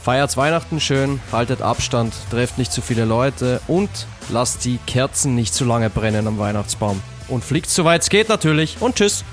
[0.02, 3.90] feiert Weihnachten schön, haltet Abstand, trefft nicht zu viele Leute und
[4.30, 7.00] lasst die Kerzen nicht zu lange brennen am Weihnachtsbaum.
[7.28, 9.24] Und fliegt soweit es geht natürlich und tschüss.